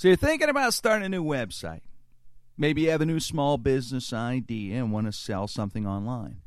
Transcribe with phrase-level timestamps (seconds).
[0.00, 1.82] So you're thinking about starting a new website.
[2.56, 6.40] Maybe you have a new small business idea and want to sell something online.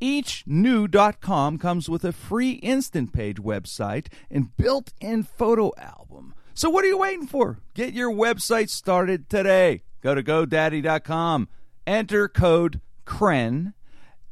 [0.00, 6.32] Each new .com comes with a free instant page website and built-in photo album.
[6.56, 7.58] So what are you waiting for?
[7.74, 9.82] Get your website started today.
[10.00, 11.48] Go to godaddy.com,
[11.86, 13.74] enter code KREN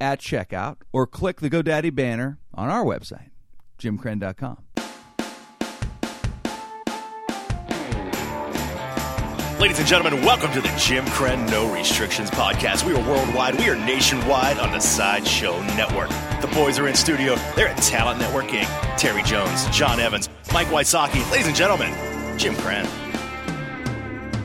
[0.01, 3.29] at checkout, or click the GoDaddy banner on our website,
[3.79, 4.57] JimKrenn.com.
[9.61, 12.87] Ladies and gentlemen, welcome to the Jim Krenn No Restrictions podcast.
[12.87, 16.09] We are worldwide, we are nationwide on the Sideshow Network.
[16.41, 17.37] The boys are in studio.
[17.55, 18.97] They're at Talent Network Inc.
[18.97, 21.31] Terry Jones, John Evans, Mike Wysocki.
[21.31, 22.89] Ladies and gentlemen, Jim Krenn.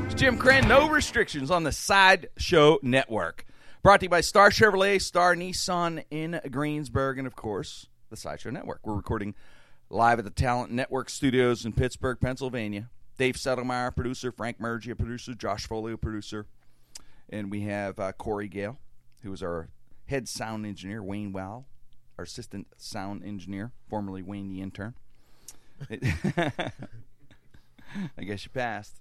[0.06, 3.46] It's Jim Krenn, No Restrictions on the Sideshow Network.
[3.82, 8.52] Brought to you by Star Chevrolet, Star Nissan in Greensburg, and of course, the Sideshow
[8.52, 8.82] Network.
[8.84, 9.34] We're recording
[9.90, 12.90] live at the Talent Network studios in Pittsburgh, Pennsylvania.
[13.18, 16.46] Dave Settlemeyer, producer, Frank Mergia, producer, Josh Foley, producer,
[17.30, 18.78] and we have uh, Corey Gale,
[19.24, 19.68] who is our
[20.06, 21.66] head sound engineer, Wayne Wow,
[22.18, 24.94] our assistant sound engineer, formerly Wayne the intern.
[28.18, 28.96] I guess you passed.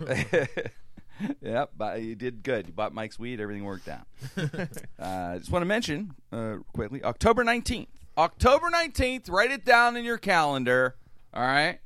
[1.40, 2.66] yep, but you did good.
[2.66, 3.40] You bought Mike's weed.
[3.40, 4.06] Everything worked out.
[4.98, 7.88] uh, just want to mention uh, quickly October 19th.
[8.16, 10.96] October 19th, write it down in your calendar.
[11.32, 11.80] All right?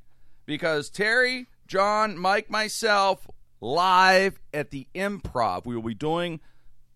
[0.44, 3.26] Because Terry, John, Mike, myself,
[3.60, 5.64] live at the improv.
[5.64, 6.40] We will be doing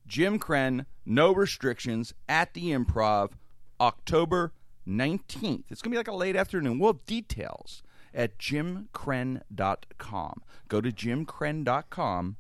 [0.07, 3.33] Jim Krenn, no restrictions, at the improv
[3.81, 4.53] October
[4.87, 5.65] 19th.
[5.71, 6.79] It's going to be like a late afternoon.
[6.79, 7.83] We'll have details
[8.15, 10.43] at jimkrenn.com.
[10.69, 12.37] Go to jimkrenn.com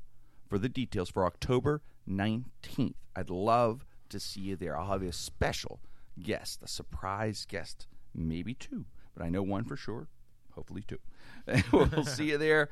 [0.48, 2.94] for the details for October 19th.
[3.14, 4.78] I'd love to see you there.
[4.78, 5.80] I'll have a special
[6.20, 8.84] guest, a surprise guest, maybe two,
[9.14, 10.08] but I know one for sure,
[10.54, 10.98] hopefully two.
[11.72, 12.68] we'll see you there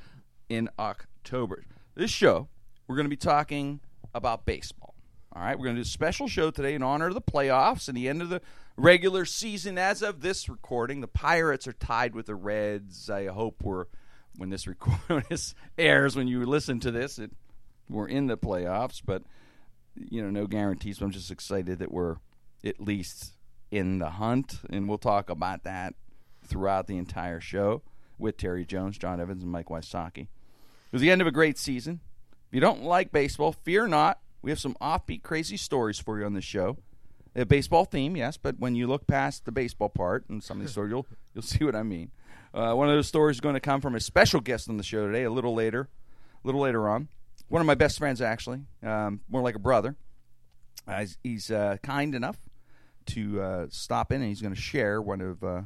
[0.49, 1.65] in October.
[1.94, 2.49] This show,
[2.87, 3.81] we're going to be talking
[4.15, 4.90] about baseball.
[5.33, 7.87] All right, we're going to do a special show today in honor of the playoffs
[7.87, 8.41] and the end of the
[8.77, 9.79] regular season.
[9.79, 13.09] As of this recording, the Pirates are tied with the Reds.
[13.09, 13.85] I hope we're
[14.37, 17.31] when this record this airs when you listen to this, it
[17.89, 19.23] we're in the playoffs, but
[19.95, 20.99] you know, no guarantees.
[20.99, 22.17] But I'm just excited that we're
[22.65, 23.35] at least
[23.71, 25.95] in the hunt, and we'll talk about that
[26.45, 27.83] throughout the entire show
[28.19, 30.23] with Terry Jones, John Evans, and Mike Wysocki.
[30.23, 30.29] It
[30.93, 32.01] was the end of a great season.
[32.49, 34.19] If you don't like baseball, fear not.
[34.43, 36.78] We have some offbeat, crazy stories for you on the show.
[37.37, 40.62] A baseball theme, yes, but when you look past the baseball part and some of
[40.62, 42.11] these stories, you'll you'll see what I mean.
[42.53, 44.83] Uh, one of those stories is going to come from a special guest on the
[44.83, 45.89] show today, a little later,
[46.43, 47.09] a little later on.
[47.49, 49.97] One of my best friends, actually, um, more like a brother.
[50.89, 52.39] Uh, he's uh, kind enough
[53.06, 55.62] to uh, stop in, and he's going to share one of uh,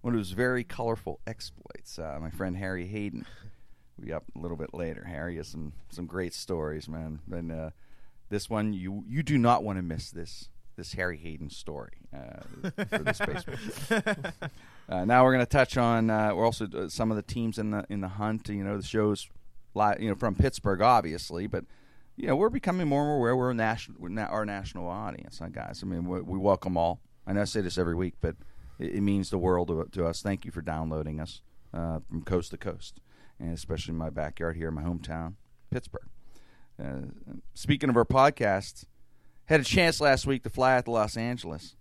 [0.00, 1.98] one of his very colorful exploits.
[1.98, 3.26] Uh, my friend Harry Hayden.
[3.98, 5.04] We up a little bit later.
[5.04, 7.20] Harry has some some great stories, man.
[7.30, 7.70] And uh,
[8.32, 12.70] this one, you you do not want to miss this this Harry Hayden story uh,
[12.86, 13.54] for this baseball.
[14.88, 16.08] uh, now we're going to touch on.
[16.08, 18.48] Uh, we're also uh, some of the teams in the in the hunt.
[18.48, 19.28] You know, the shows,
[19.98, 21.64] you know, from Pittsburgh, obviously, but
[22.16, 24.88] you know, we're becoming more and more aware we're a national, we're na- our national
[24.88, 25.80] audience, huh, guys.
[25.82, 27.00] I mean, we, we welcome all.
[27.26, 28.36] I know I say this every week, but
[28.78, 30.22] it, it means the world to, to us.
[30.22, 33.00] Thank you for downloading us uh, from coast to coast,
[33.38, 35.34] and especially in my backyard here, in my hometown,
[35.70, 36.08] Pittsburgh.
[36.82, 38.84] Uh, speaking of our podcasts,
[39.46, 41.76] had a chance last week to fly out to Los Angeles,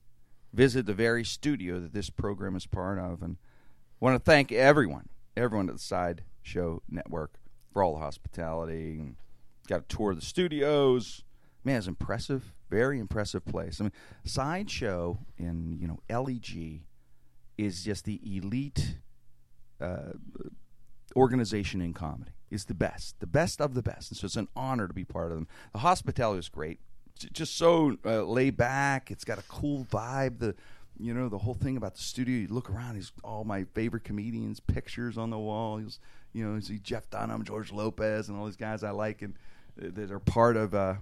[0.53, 3.37] visit the very studio that this program is part of, and
[3.99, 7.39] want to thank everyone, everyone at the Side Show Network
[7.71, 8.99] for all the hospitality.
[8.99, 9.15] And
[9.67, 11.23] got a tour of the studios.
[11.63, 13.79] Man, it's impressive, very impressive place.
[13.79, 13.93] I mean,
[14.25, 16.81] Sideshow in you know LEG
[17.57, 18.97] is just the elite
[19.79, 20.13] uh,
[21.15, 22.31] organization in comedy.
[22.51, 25.05] Is the best, the best of the best, and so it's an honor to be
[25.05, 25.47] part of them.
[25.71, 26.79] The hospitality is great
[27.29, 29.11] just so uh, laid back.
[29.11, 30.39] It's got a cool vibe.
[30.39, 30.55] The
[30.99, 32.41] you know the whole thing about the studio.
[32.41, 32.95] You look around.
[32.95, 34.59] He's all my favorite comedians.
[34.59, 35.77] Pictures on the wall.
[35.77, 35.99] He's
[36.33, 39.35] you know you see Jeff Dunham, George Lopez, and all these guys I like and
[39.81, 40.95] uh, that are part of uh,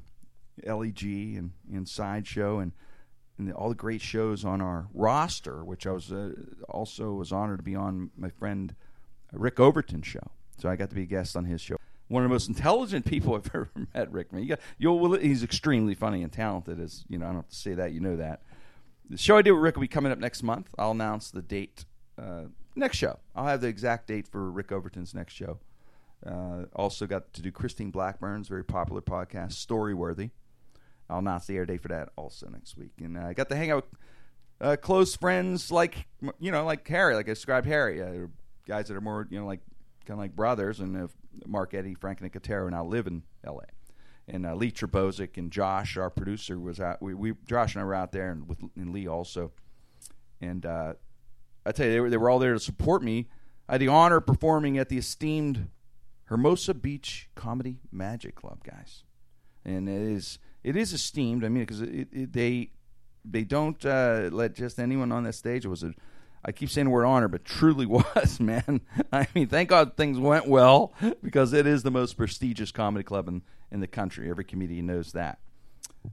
[0.65, 2.73] LEG and, and Sideshow and
[3.37, 5.63] and the, all the great shows on our roster.
[5.63, 6.31] Which I was uh,
[6.67, 8.75] also was honored to be on my friend
[9.31, 10.31] Rick Overton show.
[10.59, 11.77] So I got to be a guest on his show
[12.09, 14.33] one of the most intelligent people I've ever met, Rick.
[14.33, 16.79] Man, you you'll, he's extremely funny and talented.
[16.79, 17.93] As you know, I don't have to say that.
[17.93, 18.41] You know that.
[19.09, 20.67] The show I do with Rick will be coming up next month.
[20.77, 21.85] I'll announce the date
[22.21, 22.43] uh,
[22.75, 23.19] next show.
[23.35, 25.59] I'll have the exact date for Rick Overton's next show.
[26.25, 30.31] Uh, also got to do Christine Blackburn's very popular podcast, Storyworthy.
[31.09, 32.91] I'll announce the air date for that also next week.
[32.99, 33.99] And I got to hang out with
[34.61, 36.07] uh, close friends like
[36.39, 38.27] you know, like Harry, like I described Harry, uh,
[38.67, 39.61] guys that are more you know like
[40.09, 41.07] kind of like brothers, and uh,
[41.45, 43.67] Mark Eddie, Frank and Nicotero now live in L.A.
[44.27, 46.99] And uh, Lee Terbosic and Josh, our producer, was out.
[46.99, 49.51] We, we Josh and I were out there, and with and Lee also.
[50.41, 50.93] And uh,
[51.63, 53.27] I tell you, they were, they were all there to support me.
[53.67, 55.69] I had the honor of performing at the esteemed
[56.25, 59.03] Hermosa Beach Comedy Magic Club, guys,
[59.63, 61.45] and it is it is esteemed.
[61.45, 62.71] I mean, because they
[63.23, 65.65] they don't uh, let just anyone on that stage.
[65.65, 65.93] It was a
[66.43, 68.81] I keep saying the word honor, but truly was, man.
[69.11, 73.27] I mean, thank God things went well because it is the most prestigious comedy club
[73.27, 73.41] in,
[73.71, 74.29] in the country.
[74.29, 75.39] Every comedian knows that.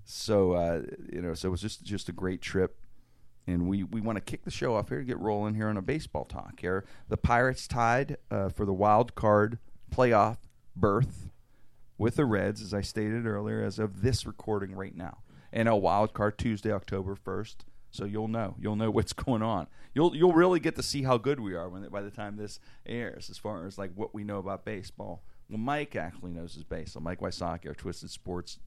[0.05, 0.82] So uh,
[1.12, 2.78] you know, so it was just just a great trip,
[3.46, 5.82] and we we want to kick the show off here, get rolling here on a
[5.82, 6.84] baseball talk here.
[7.08, 9.58] The Pirates tied uh, for the wild card
[9.94, 10.38] playoff
[10.75, 11.31] berth
[11.99, 15.19] with the Reds, as I stated earlier, as of this recording right now,
[15.52, 17.64] and a wild card Tuesday, October first.
[17.97, 19.67] So you'll know, you'll know what's going on.
[19.95, 22.61] You'll you'll really get to see how good we are when by the time this
[22.87, 25.23] airs, as far as like what we know about baseball.
[25.49, 27.03] Well, Mike actually knows his baseball.
[27.03, 28.59] Mike Wysocki, our Twisted Sports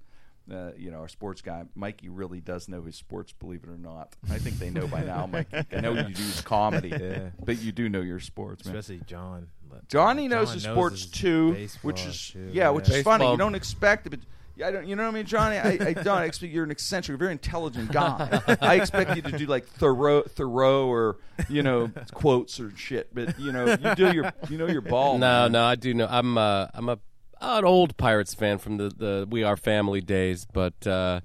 [0.52, 3.78] uh, you know, our sports guy, Mikey really does know his sports, believe it or
[3.78, 4.16] not.
[4.32, 5.58] I think they know by now, Mikey.
[5.72, 7.30] I know you do his comedy, Yeah.
[7.44, 8.76] but you do know your sports, man.
[8.76, 9.48] Especially John.
[9.88, 12.98] Johnny knows John his knows sports his too, which is too, yeah, which yeah.
[12.98, 13.30] is funny.
[13.30, 14.26] You don't expect it, but yeah,
[14.64, 14.88] I don't.
[14.88, 15.58] You know what I mean, Johnny?
[15.58, 18.42] I, I don't expect you're an eccentric, very intelligent guy.
[18.62, 21.18] I expect you to do like Thoreau, Thoreau, or
[21.50, 23.14] you know quotes or shit.
[23.14, 25.18] But you know, you do your, you know your ball.
[25.18, 25.52] No, man.
[25.54, 26.08] no, I do know.
[26.10, 27.00] I'm uh, I'm a
[27.42, 31.22] an old Pirates fan from the, the We Are Family days, but uh,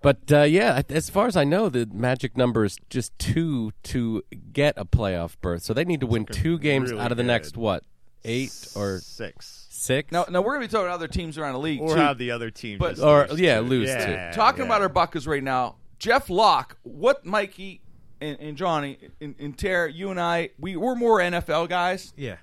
[0.00, 4.22] but uh, yeah, as far as I know, the magic number is just two to
[4.52, 5.62] get a playoff berth.
[5.62, 7.28] So they need to win two games really out of the good.
[7.28, 7.82] next what
[8.24, 10.10] eight or six, six?
[10.12, 12.00] No, no, we're gonna be talking other teams around the league or too.
[12.00, 14.36] have the other team, But- just Or- lose yeah, to- lose yeah, to.
[14.36, 14.66] Talking yeah.
[14.66, 17.80] about our Buckers right now, Jeff Locke, what Mikey
[18.20, 22.12] and, and Johnny and, and Tara, you and I, we we're more NFL guys.
[22.16, 22.36] Yeah.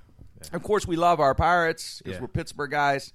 [0.54, 2.22] Of course, we love our Pirates because Yeah.
[2.22, 3.14] we're Pittsburgh guys,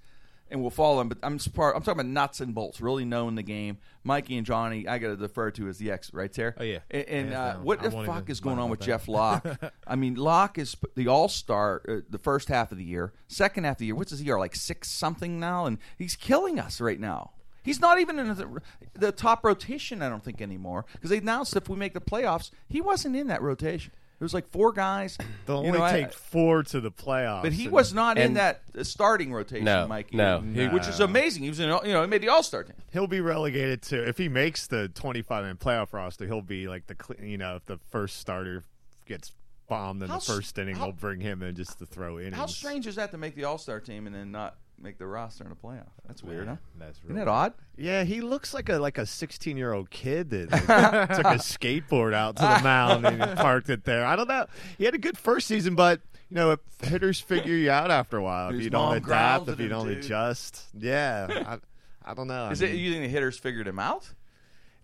[0.50, 1.08] and we'll follow them.
[1.08, 3.78] But I'm part, I'm talking about nuts and bolts, really knowing the game.
[4.02, 6.54] Mikey and Johnny, I got to defer to as the X right there.
[6.58, 6.78] Oh, yeah.
[6.90, 9.46] And, and Hands uh, what the fuck is going on with about Jeff Locke?
[9.86, 13.64] I mean, Locke is the All Star uh, the first half of the year, second
[13.64, 13.94] half of the year.
[13.94, 17.32] What's his ER like six something now, and he's killing us right now.
[17.62, 18.62] He's not even in the,
[18.94, 22.50] the top rotation, I don't think anymore, because they announced if we make the playoffs,
[22.68, 23.92] he wasn't in that rotation.
[24.20, 25.16] It was like four guys.
[25.46, 27.42] They'll You only know, I- take four to the playoffs.
[27.42, 30.16] but he and- was not in that uh, starting rotation, No, Mikey.
[30.16, 30.40] no.
[30.40, 31.42] He- which is amazing.
[31.44, 32.76] He was in, you know, he made the All Star team.
[32.92, 36.26] He'll be relegated to if he makes the 25 man playoff roster.
[36.26, 38.64] He'll be like the cle- you know if the first starter
[39.06, 39.32] gets
[39.68, 42.36] bombed in How the first inning, how- they'll bring him in just to throw innings.
[42.36, 45.06] How strange is that to make the All Star team and then not make the
[45.06, 45.88] roster in a playoff?
[46.06, 46.56] That's weird, huh?
[46.78, 47.54] That's really Isn't that odd?
[47.76, 51.38] Yeah, he looks like a like a 16 year old kid that like, took a
[51.38, 54.04] skateboard out to the mound and parked it there.
[54.04, 54.46] I don't know.
[54.78, 58.16] He had a good first season, but you know, if hitters figure you out after
[58.16, 58.48] a while.
[58.50, 59.98] If His you don't adapt, if you don't dude.
[59.98, 61.58] adjust, yeah.
[62.04, 62.44] I, I don't know.
[62.44, 64.12] I Is it you think the hitters figured him out?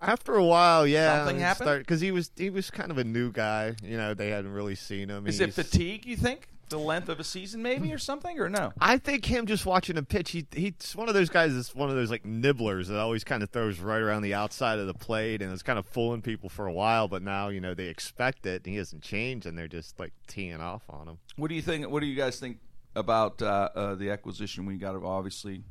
[0.01, 1.79] After a while, yeah, Something happened?
[1.79, 3.75] because he was he was kind of a new guy.
[3.83, 5.27] You know, they hadn't really seen him.
[5.27, 6.05] Is it fatigue?
[6.05, 8.73] You think the length of a season, maybe, or something, or no?
[8.81, 11.89] I think him just watching him pitch, he he's one of those guys that's one
[11.89, 14.95] of those like nibblers that always kind of throws right around the outside of the
[14.95, 17.87] plate and is kind of fooling people for a while, but now you know they
[17.87, 21.19] expect it and he hasn't changed and they're just like teeing off on him.
[21.37, 21.89] What do you think?
[21.89, 22.59] What do you guys think
[22.95, 24.97] about uh, uh, the acquisition we got?
[24.97, 25.65] Obviously,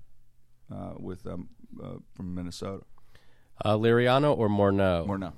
[0.74, 1.50] uh, with um,
[1.84, 2.84] uh, from Minnesota,
[3.64, 5.08] uh, Liriano or Morneau?
[5.08, 5.34] or no?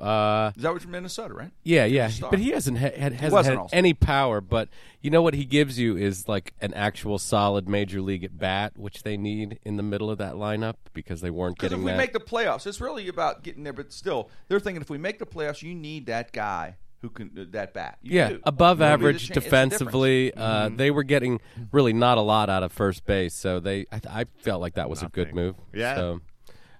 [0.00, 1.50] Uh, Is that what from Minnesota, right?
[1.64, 2.30] yeah, yeah, star.
[2.30, 4.40] but he hasn't ha- had, hasn't wasn't had any power.
[4.40, 4.68] But
[5.00, 8.72] you know what he gives you is like an actual solid major league at bat,
[8.76, 11.84] which they need in the middle of that lineup because they weren't Because if getting
[11.84, 11.96] we that.
[11.98, 13.72] make the playoffs, it's really about getting there.
[13.74, 17.30] But still, they're thinking if we make the playoffs, you need that guy who can
[17.38, 17.98] uh, that bat.
[18.02, 18.40] You yeah, do.
[18.44, 19.74] above You average the cha- it's the difference.
[19.74, 19.84] Mm-hmm.
[19.84, 20.34] defensively.
[20.34, 24.00] Uh, They were getting really not a lot out of first base, so they I,
[24.08, 25.56] I felt like that was a good move.
[25.74, 25.96] Yeah.
[25.96, 26.20] So,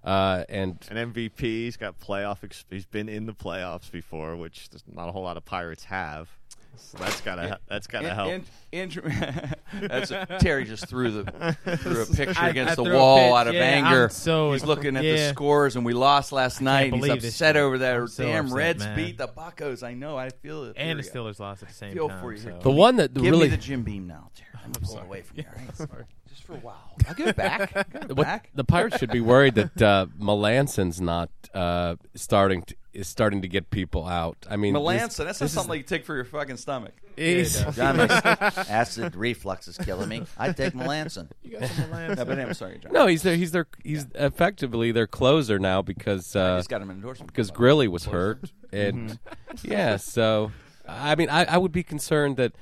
[0.05, 2.43] uh, and An MVP, he's got playoff.
[2.43, 6.29] Ex- he's been in the playoffs before, which not a whole lot of Pirates have.
[6.77, 8.31] So that's gotta that's gotta And- help.
[8.31, 9.03] and- Andrew,
[9.83, 13.47] that's a, Terry just threw the threw a picture I- against I the wall out
[13.47, 14.05] of Yeah, anger.
[14.05, 16.93] I'm so- He's looking at the scores, and we lost last night.
[16.93, 17.97] and He's upset over that.
[17.97, 18.97] I'm so Damn upset, Reds man.
[18.97, 19.83] beat the Buccos.
[19.83, 20.17] I know.
[20.17, 20.75] I feel it.
[20.79, 21.31] And the Here we go.
[21.33, 22.21] Steelers lost at the same Feel time.
[22.23, 22.39] for you.
[22.39, 24.49] so- the one that Give really me the Jim Beam now, Terry.
[24.65, 25.45] I'm pulling away from you.
[25.81, 26.05] All right?
[26.29, 26.95] Just for a while.
[27.07, 27.75] I'll give it back.
[27.93, 28.49] Give it What- back.
[28.55, 32.63] the Pirates should be worried that uh, Melancon's not uh, starting.
[32.63, 34.37] To, is starting to get people out.
[34.51, 36.93] I mean, this- Melancon, that's not this is- something you take for your fucking stomach.
[37.17, 40.25] he's- John makes acid reflux is killing me.
[40.39, 41.29] I take Melancon.
[41.43, 42.17] You got some Melancon.
[42.17, 42.93] No, but I'm sorry, John.
[42.93, 46.83] no, he's their he's their he's effectively their closer now because I uh, just got
[46.83, 47.33] him an endorsement.
[47.33, 49.71] because Grilli was hurt, and Mm-hmm.
[49.71, 50.53] yeah, so
[50.87, 52.53] I mean, I, I would be concerned that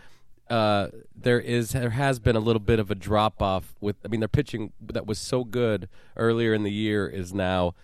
[0.48, 3.96] uh, there is there has been a little bit of a drop off with.
[4.04, 7.74] I mean, their pitching that was so good earlier in the year is now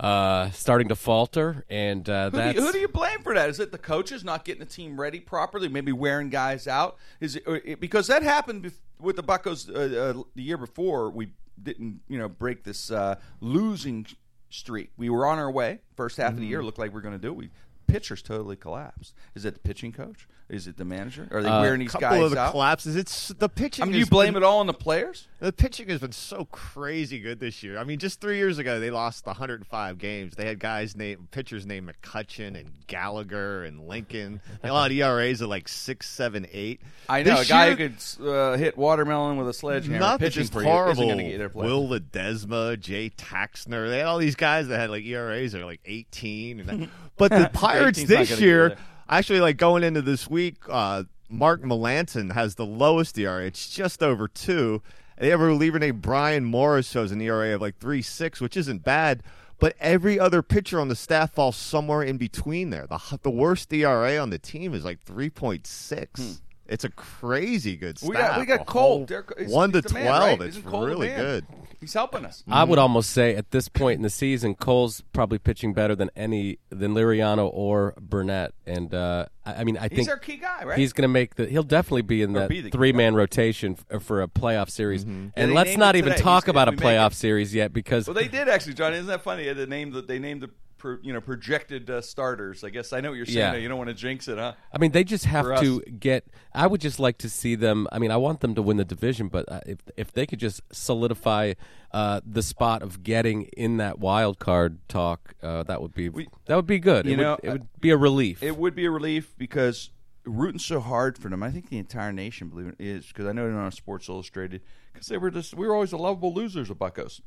[0.00, 3.48] uh, starting to falter, and uh, Who do, you, who do you blame for that?
[3.50, 6.96] Is it the coaches not getting the team ready properly, maybe wearing guys out?
[7.20, 11.10] Is it, it because that happened bef- with the Buccos uh, uh, the year before?
[11.10, 14.06] We didn't, you know, break this uh, losing
[14.48, 14.90] streak.
[14.96, 15.80] We were on our way.
[15.96, 16.50] First half of the Mm-hmm.
[16.50, 17.32] year looked like we are going to do.
[17.32, 17.36] it.
[17.36, 17.50] We
[17.86, 19.14] pitchers totally collapsed.
[19.34, 20.26] Is it the pitching coach?
[20.50, 21.28] Is it the manager?
[21.30, 22.50] Are they Uh, wearing these couple guys of the out?
[22.50, 22.96] collapses.
[22.96, 23.84] It's the pitching.
[23.84, 25.28] I mean, you blame been- it all on the players.
[25.38, 27.78] The pitching has been so crazy good this year.
[27.78, 30.34] I mean, just three years ago, they lost 105 games.
[30.34, 34.40] They had guys named pitchers named McCutchen and Gallagher and Lincoln.
[34.60, 36.80] They had ERAs of like six, seven, eight.
[37.08, 39.98] I know This a guy year, who could uh, hit watermelon with a sledgehammer.
[40.00, 41.04] Nothing pitching just for horrible.
[41.04, 41.66] you isn't going to get their play.
[41.66, 43.88] Wil Ledezma, Jay Taxner.
[43.88, 46.60] They had all these guys that had like ERAs are like 18.
[46.60, 48.76] And that, but the Pirates this year.
[49.10, 53.44] Actually, like going into this week, uh, Mark Melancon has the lowest ERA.
[53.44, 54.82] It's just over two.
[55.18, 58.40] They have a reliever named Bryan Morris who has an ERA of like three six,
[58.40, 59.22] which isn't bad.
[59.58, 62.86] But every other pitcher on the staff falls somewhere in between there.
[62.86, 66.40] The the worst ERA on the team is like three point six.
[66.70, 68.08] It's a crazy good staff.
[68.08, 70.38] We got we A got whole- Derek- he's- one to he's the man, twelve.
[70.40, 70.48] right?
[70.48, 71.44] It's Cole really good.
[71.80, 72.44] He's helping us.
[72.48, 76.10] I would almost say at this point in the season, Cole's probably pitching better than
[76.14, 80.36] any than Liriano or Burnett, and uh, I, I mean, I He's think our key
[80.36, 80.78] guy, right?
[80.78, 81.46] He's going to make the.
[81.46, 85.04] He'll definitely be in that be the three man rotation f- for a playoff series.
[85.04, 86.22] Yeah, And they let's not even today.
[86.22, 88.74] talk He's- about a if we make playoff series yet because Well, they did actually,
[88.74, 88.96] Johnny.
[88.96, 89.50] Isn't that funny?
[89.52, 92.64] They named the, they named the pro, you know projected uh, starters.
[92.64, 93.38] I guess I know what you're saying.
[93.38, 93.54] Yeah.
[93.54, 94.54] You don't want to jinx it, huh?
[94.72, 96.26] I mean, they just have to get.
[96.52, 97.86] I would just like to see them.
[97.92, 100.40] I mean, I want them to win the division, but uh, if if they could
[100.40, 101.54] just solidify
[101.92, 106.08] uh, the spot of getting in that wild card talk, uh, that would be
[106.46, 107.06] that would be good.
[107.06, 108.42] you it, know, would, it would be a relief.
[108.42, 109.90] It would be a relief because
[110.24, 111.42] rooting so hard for them.
[111.42, 114.62] I think the entire nation believe it is because I know they're on Sports Illustrated
[114.92, 117.20] because they were just we were always the lovable losers of Buccos,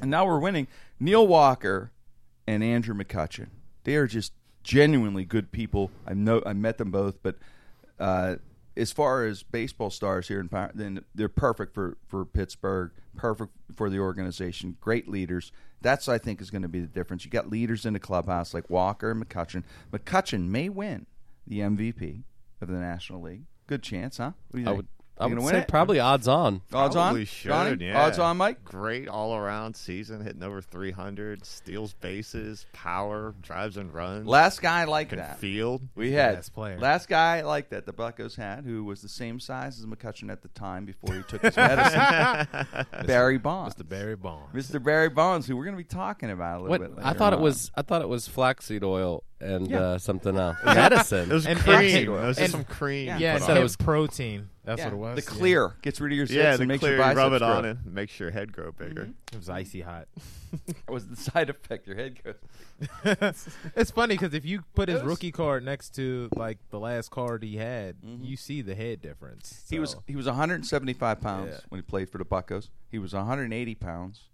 [0.00, 0.68] and now we're winning.
[1.00, 1.92] Neil Walker
[2.48, 3.48] and Andrew McCutchen,
[3.84, 5.90] they are just genuinely good people.
[6.06, 7.36] I know I met them both, but
[8.00, 8.36] uh,
[8.74, 13.52] as far as baseball stars here in Power, then they're perfect for for Pittsburgh, perfect
[13.74, 15.52] for the organization, great leaders.
[15.82, 17.26] That's I think is going to be the difference.
[17.26, 19.62] You got leaders in the clubhouse like Walker and McCutchen.
[19.92, 21.04] McCutchen may win
[21.46, 22.22] the MVP
[22.62, 23.42] of the National League.
[23.66, 24.32] Good chance, huh?
[24.50, 24.76] What do you I think?
[24.78, 24.86] would.
[25.20, 25.68] I You would gonna win say it?
[25.68, 26.62] probably odds on.
[26.72, 27.26] odds Probably on.
[27.26, 27.86] should, Johnny?
[27.86, 28.00] yeah.
[28.04, 28.64] Odds on, Mike.
[28.64, 34.26] Great all around season, hitting over 300, steals bases, power, drives and runs.
[34.26, 35.38] Last guy like can that.
[35.38, 35.82] field.
[35.94, 36.78] We had best player.
[36.78, 40.42] last guy like that the Buccos had, who was the same size as McCutchen at
[40.42, 42.66] the time before he took his medicine.
[43.06, 43.88] Barry Bonds, Mr.
[43.88, 44.52] Barry Bonds.
[44.54, 44.82] Mr.
[44.82, 46.96] Barry Bonds, who we're going to be talking about a little What bit.
[46.96, 47.70] Later I thought it was.
[47.74, 49.80] I thought it was flaxseed oil and Yeah.
[49.80, 50.56] uh, something else.
[50.64, 51.30] Medicine.
[51.30, 51.96] It was And- cream.
[51.96, 53.06] it was just and- some cream.
[53.06, 53.18] Yeah.
[53.18, 53.62] Yeah, put said it it.
[53.62, 54.48] was- protein.
[54.68, 55.24] That's Yeah, what it was.
[55.24, 55.38] The yeah.
[55.38, 57.36] clear gets rid of your zits Yeah, and the makes clear, your you rub biceps
[57.36, 57.70] it on grow.
[57.70, 59.08] and makes your head grow bigger.
[59.32, 60.08] It was icy hot.
[60.66, 61.86] That was the side effect.
[61.86, 63.48] Your head goes.
[63.76, 67.42] it's funny because if you put his rookie card next to like the last card
[67.42, 69.52] he had, you see the head difference.
[69.64, 69.74] Mm-hmm.
[69.74, 71.60] He was he was 175 pounds Yeah.
[71.70, 72.68] when he played for the Buccos.
[72.90, 74.24] He was 180 pounds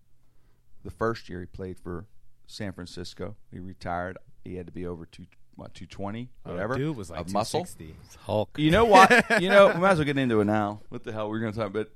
[0.85, 2.07] the first year he played for
[2.47, 3.37] San Francisco.
[3.53, 4.19] He retired.
[4.45, 7.61] He had to be over two what 220 uh, whatever dude was like of muscle.
[7.65, 8.19] 260.
[8.25, 8.57] Hulk.
[8.59, 9.11] You know what?
[9.43, 10.81] you know, we might as well get into it now.
[10.89, 11.89] What the hell we're going to talk about?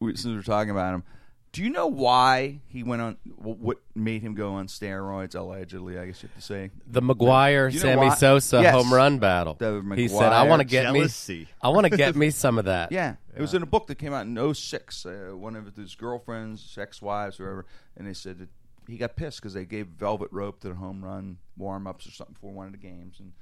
[0.00, 1.04] We, since we're talking about him,
[1.52, 3.16] do you know why he went on?
[3.36, 5.34] What made him go on steroids?
[5.34, 6.70] Allegedly, I guess you have to say.
[6.86, 8.14] The McGwire You know Sammy why?
[8.14, 8.74] Sosa Yes.
[8.74, 9.54] home run battle.
[9.54, 11.38] The he said, "I want to get jealousy.
[11.40, 11.48] me.
[11.62, 13.94] I want to get me some of that." Yeah, it was in a book that
[13.96, 15.06] came out in 06.
[15.06, 17.64] Uh, one of his girlfriends, ex-wives, whoever,
[17.96, 18.48] and they said that
[18.88, 22.36] he got pissed because they gave velvet rope to the home run warm-ups or something
[22.40, 23.32] for one of the games, and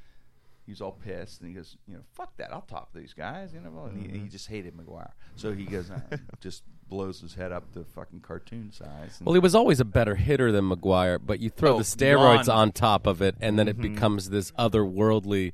[0.65, 1.41] he was all pissed.
[1.41, 3.85] And he goes, you know, fuck that, I'll top these guys, you know.
[3.85, 6.00] And he, he just hated McGwire, so he goes, uh,
[6.41, 9.19] just blows his head up to fucking cartoon size.
[9.23, 12.45] Well, he was always a better hitter than McGwire, but you throw Oh, the steroids
[12.45, 12.49] beyond.
[12.49, 15.53] on top of it, and then it becomes this otherworldly.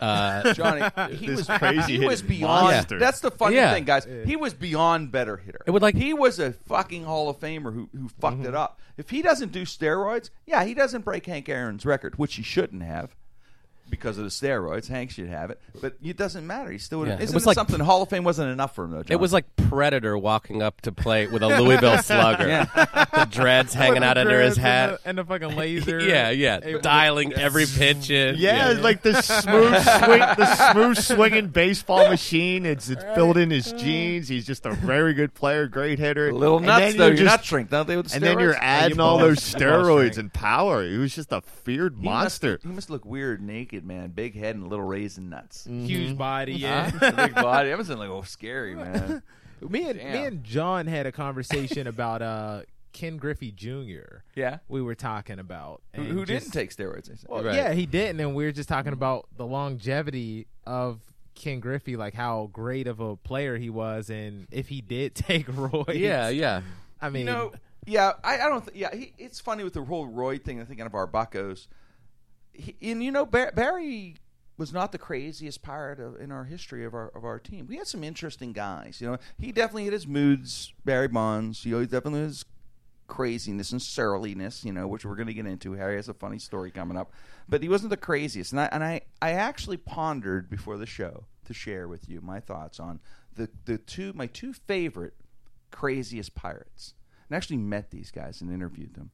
[0.00, 2.64] Uh, Johnny, he was crazy He was beyond.
[2.66, 2.98] monster.
[2.98, 3.72] That's the funny Yeah.
[3.72, 4.06] thing, guys.
[4.24, 5.60] He was beyond better hitter.
[5.66, 8.46] It would like- he was a fucking Hall of Famer who who fucked Mm-hmm.
[8.46, 8.80] it up.
[8.96, 12.82] If he doesn't do steroids, yeah, he doesn't break Hank Aaron's record, which he shouldn't
[12.82, 13.14] have.
[13.88, 14.88] Because of the steroids.
[14.88, 16.70] Hank should have it, but it doesn't matter.
[16.70, 17.08] He still would.
[17.08, 17.14] Yeah.
[17.14, 19.02] It Isn't was it like- something Hall of Fame wasn't enough for him though?
[19.02, 19.12] John?
[19.12, 22.68] It was like Predator walking up to play with a Louisville Slugger.
[22.74, 25.00] The dreads hanging out under his hat.
[25.04, 26.00] and a, fucking laser.
[26.00, 28.36] Yeah, yeah, It was- dialing every pitch in.
[28.44, 32.66] Yeah, it's like the smooth swing, the smooth swinging baseball machine.
[32.66, 34.28] It's it's filled in his jeans.
[34.28, 36.32] He's just a very good player, great hitter.
[36.32, 37.04] little And nuts then though.
[37.06, 37.96] you're You're just- not shrink, don't they?
[37.96, 40.86] With the And then you're adding you all those steroids and power.
[40.86, 42.58] He was just a feared He must- monster.
[42.62, 44.10] He must look weird naked, man.
[44.10, 45.64] Big head and little raisin nuts.
[45.66, 46.52] huge body.
[46.52, 46.90] Yeah.
[46.90, 47.72] The big body.
[47.72, 49.22] I was like, oh, scary, man.
[49.60, 52.62] me and me and John had a conversation about uh
[52.92, 54.18] Ken Griffey Jr.
[54.36, 54.58] Yeah.
[54.68, 57.10] We were talking about Who, and who just- didn't take steroids?
[57.10, 57.26] I said.
[57.28, 57.54] Well, Right.
[57.56, 61.00] Yeah, he didn't, and we were just talking about the longevity of
[61.34, 65.46] Ken Griffey, like how great of a player he was, and if he did take
[65.48, 65.98] roids.
[65.98, 66.62] Yeah, yeah.
[67.00, 67.52] I mean, you know,
[67.86, 68.64] yeah, I, I don't.
[68.64, 70.60] Th- yeah, he, it's funny with the whole Roy thing.
[70.60, 71.66] I'm thinking of our Buccos,
[72.54, 74.16] he, and you know, Bar- Barry
[74.56, 77.66] was not the craziest pirate of, in our history of our of our team.
[77.66, 79.00] We had some interesting guys.
[79.00, 80.72] You know, he definitely had his moods.
[80.84, 82.44] Barry Bonds, you know, he definitely his
[83.06, 84.64] craziness and surliness.
[84.64, 85.72] You know, which we're going to get into.
[85.72, 87.12] Harry has a funny story coming up,
[87.48, 88.52] but he wasn't the craziest.
[88.52, 92.40] And I and I I actually pondered before the show to share with you my
[92.40, 93.00] thoughts on
[93.34, 95.14] the the two my two favorite
[95.70, 96.94] craziest pirates.
[97.28, 99.10] And I actually met these guys and interviewed them.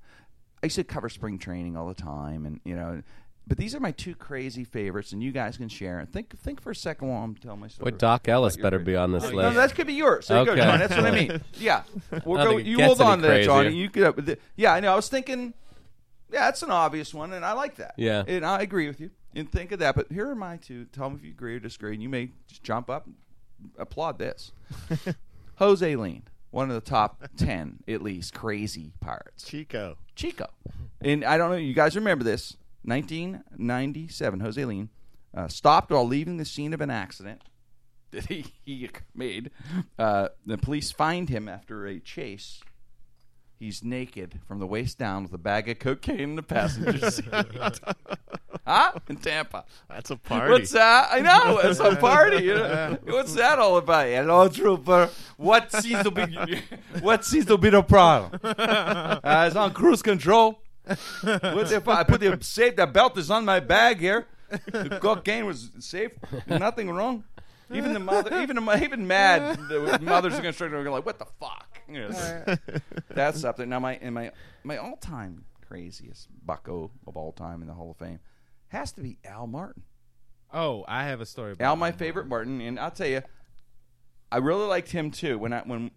[0.63, 3.03] I used to cover spring training all the time, and you know,
[3.51, 5.99] but these are my two crazy favorites, and you guys can share.
[5.99, 7.91] And think think for a second while I'm telling my story.
[7.91, 9.55] Boy, Doc Ellis better favorite- be on this no, list.
[9.57, 10.29] No, that could be yours.
[10.29, 10.61] There you go, Okay.
[10.63, 10.79] John.
[10.79, 11.41] That's what I mean.
[11.55, 11.83] Yeah,
[12.25, 13.71] we'll I go, you hold on there, Johnny.
[13.71, 13.81] crazier.
[13.83, 14.31] You could.
[14.31, 14.93] uh, Yeah, I know.
[14.93, 15.53] I was thinking.
[16.33, 17.95] Yeah, that's an obvious one, and I like that.
[17.97, 18.23] Yeah.
[18.25, 19.11] and I agree with you.
[19.35, 19.97] And think of that.
[19.97, 20.85] But here are my two.
[20.87, 21.93] Tell me if you agree or disagree.
[21.95, 23.17] And you may just jump up, and
[23.77, 24.53] applaud this.
[25.57, 29.45] Jose Lind, one of the top ten at least crazy pirates.
[29.45, 29.99] Chico.
[30.15, 30.47] Chico.
[31.01, 32.57] And I don't know, you guys remember this.
[32.83, 34.89] 1997, Jose Lind
[35.35, 37.43] uh, stopped while leaving the scene of an accident
[38.11, 39.51] that he, he made.
[39.99, 42.61] Uh, the police find him after a chase.
[43.59, 47.27] He's naked from the waist down with a bag of cocaine in the passenger seat.
[48.67, 48.93] huh?
[49.07, 49.67] In Tampa.
[49.87, 50.51] That's a party.
[50.51, 51.09] What's that?
[51.13, 52.45] I know it's a party.
[52.45, 52.97] you know.
[53.05, 54.07] What's that all about?
[54.07, 55.11] Hello, trooper.
[55.37, 56.63] What seems to be
[57.03, 58.41] what seems to be the problem?
[58.43, 60.63] Uh, it's on cruise control.
[61.23, 62.77] What if I put the safe?
[62.77, 64.27] The belt is on my bag here.
[64.49, 66.13] The cocaine was safe.
[66.47, 67.25] Nothing wrong.
[67.73, 71.07] Even the mother, even the, even mad, the mothers are going to start are like,
[71.07, 72.57] "What the fuck?" You know,
[73.09, 73.69] that's something.
[73.69, 74.33] Now, my and my
[74.65, 78.19] my all time craziest Bucco of all time in the Hall of Fame
[78.69, 79.85] has to be Al Martin.
[80.53, 81.53] oh, I have a story.
[81.53, 83.23] About Al, my favorite Martin, and I'll tell you,
[84.33, 85.39] I really liked him too.
[85.39, 85.93] When I when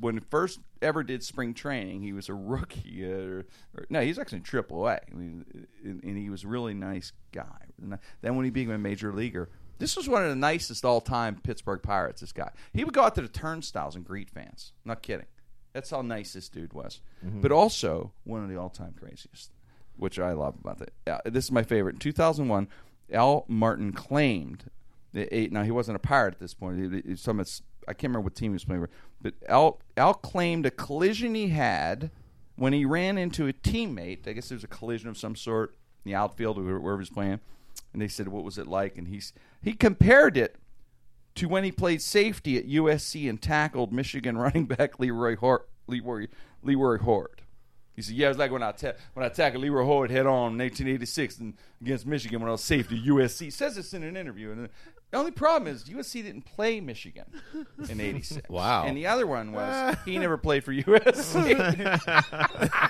[0.00, 3.04] when first ever did spring training, he was a rookie.
[3.04, 5.44] Uh, or, or, no, he's actually in Triple A, I mean,
[5.82, 7.66] and, and he was a really nice guy.
[8.20, 11.40] Then when he became a major leaguer, this was one of the nicest all time
[11.42, 12.20] Pittsburgh Pirates.
[12.20, 14.72] This guy, he would go out to the turnstiles and greet fans.
[14.84, 15.26] Not kidding.
[15.72, 17.00] That's how nice this dude was.
[17.40, 19.50] But also one of the all time craziest,
[19.96, 20.92] which I love about it.
[21.06, 21.96] Uh, this is my favorite.
[21.96, 22.68] In 2001,
[23.12, 24.70] Al Martin claimed
[25.12, 25.52] the eight.
[25.52, 26.92] Now he wasn't a pirate at this point.
[26.92, 27.40] He, he, some
[27.86, 28.90] I can't remember what team he was playing for,
[29.24, 32.10] but Al Al claimed a collision he had
[32.56, 34.28] when he ran into a teammate.
[34.28, 35.70] I guess there was a collision of some sort
[36.04, 37.40] in the outfield or wherever he was playing.
[37.94, 39.32] And they said, "What was it like?" And he's
[39.62, 40.56] he compared it
[41.36, 46.26] to when he played safety at USC and tackled Michigan running back Leroy Hoard, Leroy
[46.62, 47.40] Leroy Hoard.
[47.96, 50.26] He said, "Yeah, it was like when I ta- when I tackled Leroy Hoard head
[50.26, 54.02] on in 1886 and against Michigan when I was safety USC." He says this in
[54.02, 54.68] an interview, and
[55.14, 57.24] the only problem is USC didn't play Michigan
[57.88, 58.42] in '86.
[58.50, 58.82] Wow.
[58.84, 61.56] And the other one was he never played for USC.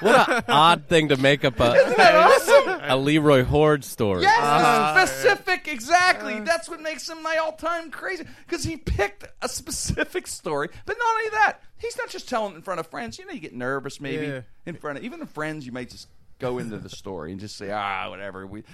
[0.00, 2.80] What an odd thing to make up a, that awesome?
[2.82, 4.22] a Leroy Hoard story.
[4.22, 6.40] Yes, specific, exactly.
[6.40, 10.70] That's what makes him my all-time crazy because he picked a specific story.
[10.86, 13.18] But not only that, he's not just telling it in front of friends.
[13.18, 14.40] You know, you get nervous maybe Yeah.
[14.64, 15.66] in front of even the friends.
[15.66, 16.08] You might just
[16.38, 18.46] go into the story and just say, ah, whatever.
[18.46, 18.64] We,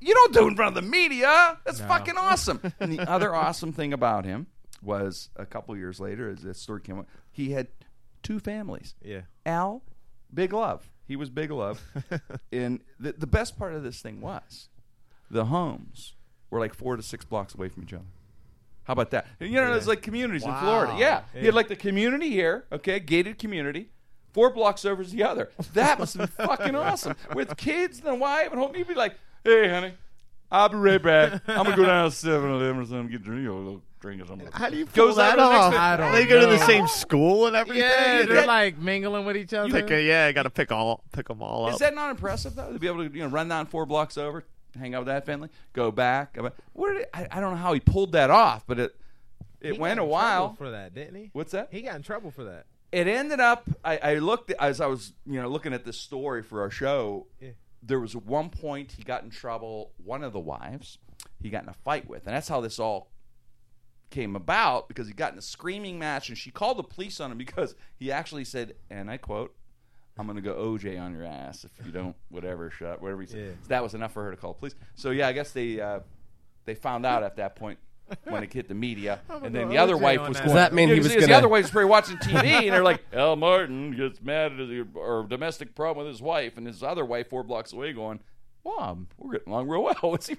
[0.00, 1.58] you don't do it in front of the media.
[1.64, 2.60] That's fucking awesome.
[2.80, 4.46] And the other awesome thing about him
[4.82, 7.68] was a couple years later, as this story came out, he had
[8.22, 8.94] two families.
[9.02, 9.22] Yeah.
[9.44, 9.82] Al,
[10.32, 10.90] Big Love.
[11.06, 11.82] He was Big Love.
[12.52, 14.68] and the, the best part of this thing was
[15.30, 16.14] the homes
[16.50, 18.04] were like four to six blocks away from each other.
[18.84, 19.26] How about that?
[19.38, 20.96] You know, there's like communities in Florida.
[20.98, 21.22] Yeah.
[21.34, 23.90] He had like the community here, okay, gated community.
[24.32, 25.50] Four blocks over is the other.
[25.74, 27.14] That must have been fucking awesome.
[27.34, 29.14] With kids and a wife and home, you'd be like,
[29.48, 29.92] hey, honey,
[30.50, 31.42] I'll be right back.
[31.48, 33.82] I'm going to go down to 7 Eleven or something, get drink, you a little
[34.00, 34.48] drink or something.
[34.52, 35.72] How do you pull Goes that over the next off?
[35.72, 35.80] bit.
[35.80, 36.66] I don't they go to the know.
[36.66, 37.82] same school and everything.
[37.82, 39.70] Yeah, they're that- like mingling with each other.
[39.70, 41.72] Pick a, yeah, I got to pick all pick them all up.
[41.74, 44.16] Is that not impressive though to be able to you know run down four blocks
[44.16, 44.44] over,
[44.78, 45.48] hang out with that family.
[45.72, 46.34] Go back.
[46.34, 46.54] Go back.
[46.72, 48.94] What did I, I don't know how he pulled that off, but it
[49.60, 50.38] it He went got a in while.
[50.42, 51.30] trouble for that, didn't he?
[51.32, 51.68] What's that?
[51.72, 52.66] He got in trouble for that.
[52.92, 56.42] it ended up I, I looked as I was you know looking at this story
[56.44, 57.26] for our show.
[57.40, 57.50] Yeah.
[57.82, 59.92] There was one point he got in trouble.
[60.02, 60.98] One of the wives
[61.40, 63.10] he got in a fight with, and that's how this all
[64.10, 67.30] came about because he got in a screaming match, and she called the police on
[67.30, 69.54] him because he actually said, and I quote.
[70.20, 73.38] I'm gonna go OJ on your ass if you don't whatever shut whatever he said.
[73.38, 73.50] Yeah.
[73.62, 74.74] So that was enough for her to call the police.
[74.96, 76.00] So yeah, I guess they uh,
[76.64, 77.78] they found out at that point
[78.24, 80.88] when it hit the media, and then the other wife was going, Does that mean
[80.88, 83.04] Yeah, he 'cause was the gonna- other wife was probably watching TV, and they're like,
[83.12, 87.04] Al Martin gets mad at his, or domestic problem with his wife, and his other
[87.04, 88.20] wife four blocks away going,
[88.64, 90.36] "Wow, we're getting along real well." What's he?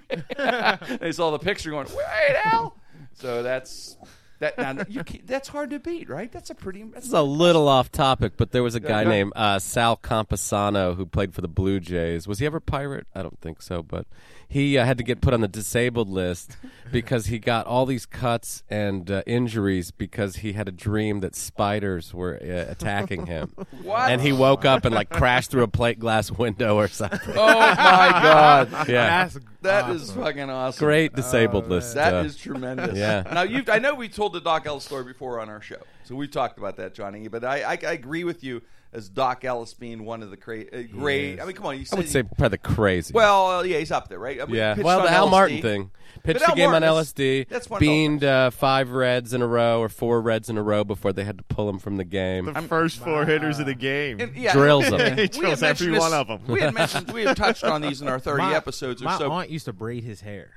[1.00, 2.76] they saw the picture going, "Wait, Al."
[3.14, 3.96] So that's
[4.40, 4.58] that.
[4.58, 6.30] Now you can't, that's hard to beat, right?
[6.30, 6.82] That's a pretty.
[6.82, 9.10] That's This is a little off topic, but there was a guy go.
[9.10, 12.26] named uh, Sal Camposano who played for the Blue Jays.
[12.26, 13.06] Was he ever a pirate?
[13.14, 14.06] I don't think so, but
[14.48, 16.56] he uh, had to get put on the disabled list
[16.92, 21.36] because he got all these cuts and uh, injuries because he had a dream that
[21.36, 23.54] spiders were uh, attacking him.
[23.82, 24.10] What?
[24.10, 27.34] And he woke up and like crashed through a plate glass window or something.
[27.36, 30.22] oh my god, Yeah, That's that is awesome.
[30.22, 30.84] fucking awesome.
[30.84, 31.94] great disabled list.
[31.94, 32.96] That uh, is tremendous.
[32.98, 33.22] yeah.
[33.32, 36.14] Now you, I know we told the Doc Ellis story before on our show, so
[36.14, 37.28] we've talked about that, Johnny.
[37.28, 38.62] But I, I, I agree with you
[38.92, 41.34] as Doc Ellis being one of the cra- uh, great.
[41.34, 41.40] is.
[41.40, 43.12] I mean, come on, you I would say probably the crazy.
[43.14, 44.40] Well, uh, yeah, he's up there, right?
[44.40, 44.74] I mean, Yeah.
[44.80, 45.30] Well, the Al LSD.
[45.30, 45.90] Martin thing.
[46.24, 47.48] Pitched Al the game Martin, on that's- LSD.
[47.48, 50.82] that's one beamed uh, five reds in a row or four reds in a row
[50.82, 52.46] before they had to pull him from the game.
[52.46, 54.18] The first four hitters of the game.
[54.20, 55.16] And, yeah, Drills and- them.
[55.16, 56.40] He we drills every mentioned one of them.
[56.48, 59.18] We had mentioned, we had touched on these in our thirty My- episodes or My
[59.18, 59.30] so.
[59.30, 60.50] aunt used to braid his hair.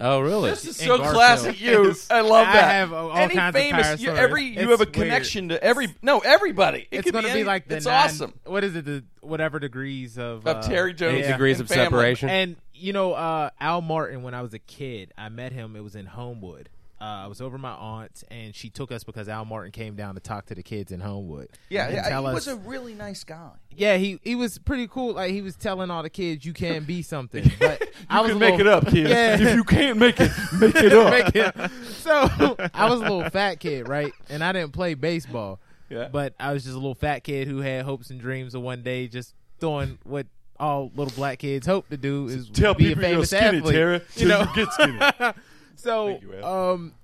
[0.00, 0.50] Oh, really?
[0.50, 1.14] This is so Garfield.
[1.14, 1.94] classic you.
[2.10, 2.70] I love I that.
[2.72, 4.20] have all Any kinds of famous, pirate you, stories.
[4.20, 4.92] every you It's have a weird.
[4.92, 6.88] connection to every no everybody.
[6.90, 8.84] It it's could going to any- be like the it's nine, awesome What is it?
[8.86, 11.16] The whatever degrees of of uh, Terry Jones.
[11.18, 11.32] Eight yeah.
[11.32, 11.84] degrees and of family.
[11.84, 12.28] separation.
[12.30, 14.22] And you know, uh, Al Martin.
[14.22, 15.76] When I was a kid, I met him.
[15.76, 16.70] It was in Homewood.
[17.00, 20.14] Uh, I was over my aunt's, and she took us because Al Martin came down
[20.16, 21.48] to talk to the kids in Homewood.
[21.70, 23.52] Yeah, and yeah, he us, was a really nice guy.
[23.74, 25.14] yeah, he he was pretty cool.
[25.14, 28.36] Like he was telling all the kids, "You can be something." But I was can
[28.36, 29.08] a make little- it up, kids.
[29.08, 29.34] Yeah.
[29.40, 31.10] If you can't make it, make it up.
[31.34, 32.28] Make it- so
[32.74, 34.12] I was a little fat kid, right?
[34.28, 35.58] And I didn't play baseball.
[35.88, 36.08] Yeah.
[36.12, 38.82] But I was just a little fat kid who had hopes and dreams of one
[38.82, 40.26] day just doing what
[40.58, 43.58] all little black kids hope to do is Tell be a people you're famous skinny,
[43.58, 43.74] athlete.
[43.74, 44.98] Tara, you know, you get skinny.
[45.80, 46.94] so you, um,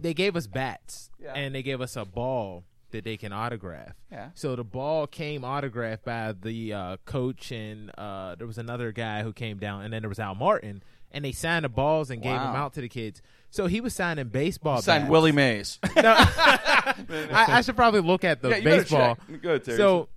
[0.00, 1.32] they gave us bats Yeah.
[1.34, 3.94] and they gave us a ball that they can autograph.
[4.12, 4.30] Yeah.
[4.34, 9.22] So the ball came autographed by the uh, coach and uh, there was another guy
[9.22, 12.22] who came down, and then there was Al Martin, and they signed the balls and
[12.22, 13.20] gave them out to the kids.
[13.50, 14.80] So he was signing baseball.
[14.82, 15.10] Signed bats.
[15.10, 15.78] Willie Mays.
[15.96, 16.14] No.
[16.16, 19.18] I, I should probably look at the Yeah, baseball.
[19.42, 19.76] Go ahead, Terry.
[19.76, 20.08] So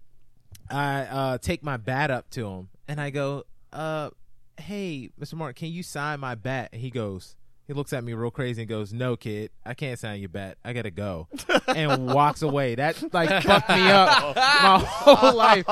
[0.70, 4.12] I uh, take my bat up to him and I go, uh,
[4.58, 5.34] "Hey, Mr.
[5.34, 7.36] Martin, can you sign my bat?" And he goes,
[7.70, 10.58] he looks at me real crazy and goes, "No, kid, I can't sign your bat.
[10.66, 11.28] I gotta go,"
[11.68, 12.74] and walks away.
[12.74, 15.66] That like fucked me up my whole life.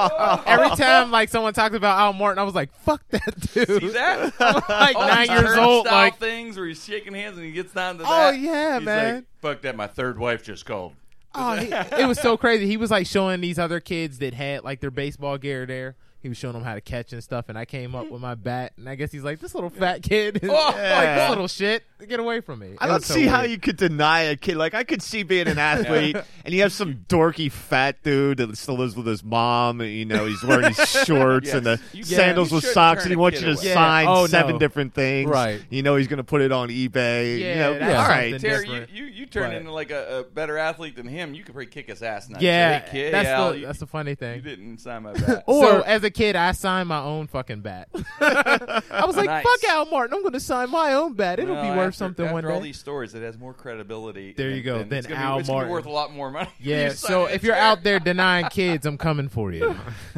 [0.46, 3.90] Every time like someone talks about Al Martin, I was like, "Fuck that dude." See
[3.90, 4.40] that?
[4.70, 7.98] like All nine years old, like things where he's shaking hands and he gets down
[7.98, 8.08] to that.
[8.08, 8.40] Oh, that.
[8.40, 9.16] yeah, He's man.
[9.16, 9.76] Like, Fuck that!
[9.76, 10.94] My third wife just called.
[11.34, 12.68] Oh, he, it was so crazy.
[12.68, 15.96] He was like showing these other kids that had like their baseball gear there.
[16.28, 18.12] He was showing him how to catch and stuff, and I came up mm.
[18.12, 20.76] with my bat, and I guess he's like, "This little fat kid, is oh, like
[20.76, 23.52] this little shit, get away from me." I It don't was so see how weird.
[23.52, 24.58] you could deny a kid.
[24.58, 28.58] Like I could see being an athlete, and you have some dorky fat dude that
[28.58, 29.80] still lives with his mom.
[29.80, 31.56] And, you know, he's wearing his shorts Yes.
[31.56, 33.62] and the You- sandals you with socks, and he wants you to away.
[33.68, 33.74] Yeah.
[33.74, 34.60] sign Oh, seven no.
[34.60, 35.30] different things.
[35.30, 35.62] Right.
[35.70, 37.40] You know, he's going to put it on eBay.
[37.40, 38.38] Yeah, you know, that's all right.
[38.42, 41.34] Terry, you, you, you turn But- into like a, a better athlete than him.
[41.34, 42.40] You could probably kick his ass now.
[42.42, 44.36] Yeah, Hey, kid, that's Al, the that's the funny thing.
[44.36, 45.44] you didn't sign my bat.
[45.48, 47.88] Or as a kid, I signed my own fucking bat.
[48.20, 49.44] I was like, Nice.
[49.46, 51.40] "Fuck Al Martin, I'm going to sign my own bat.
[51.40, 53.54] It'll Well, be worth after- something after one all day." these stories, it has more
[53.54, 54.34] credibility.
[54.34, 55.74] There you go, than than it's gonna Al be, it's gonna be Martin.
[55.74, 56.50] worth a lot more money.
[56.60, 59.76] Yeah, so if you're out there denying kids, I'm coming for you.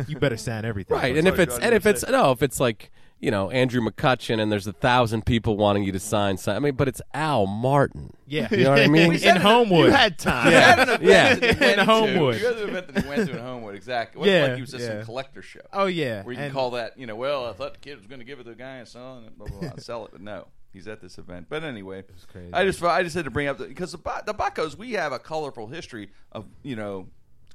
[0.07, 0.97] You better sign everything.
[0.97, 3.81] Right, and if it's and if gonna it's no, if it's like you know Andrew
[3.81, 7.01] McCutchen and there's a thousand people wanting you to sign, sign I mean, but it's
[7.13, 8.13] Al Martin.
[8.27, 9.13] Yeah, You know what I mean?
[9.23, 9.85] in Homewood.
[9.87, 10.51] You had time.
[10.51, 10.75] Yeah.
[10.75, 11.35] Had an Yeah.
[11.35, 11.85] that he In went to.
[11.85, 12.39] Homewood.
[12.39, 14.19] You had an event that he went to in Homewood, exactly.
[14.19, 14.89] It wasn't Yeah, like he was just yeah.
[14.97, 15.59] some collector show.
[15.73, 18.05] Oh yeah, Where you can call that, you know, well, I thought the kid was
[18.07, 20.11] going to give it to the guy and selling it, blah, blah, blah, sell it.
[20.11, 21.47] But no, he's at this event.
[21.49, 22.53] But anyway, crazy.
[22.53, 25.19] I just I just had to bring up, because the, the Buccos, we have a
[25.19, 27.07] colorful history of, you know,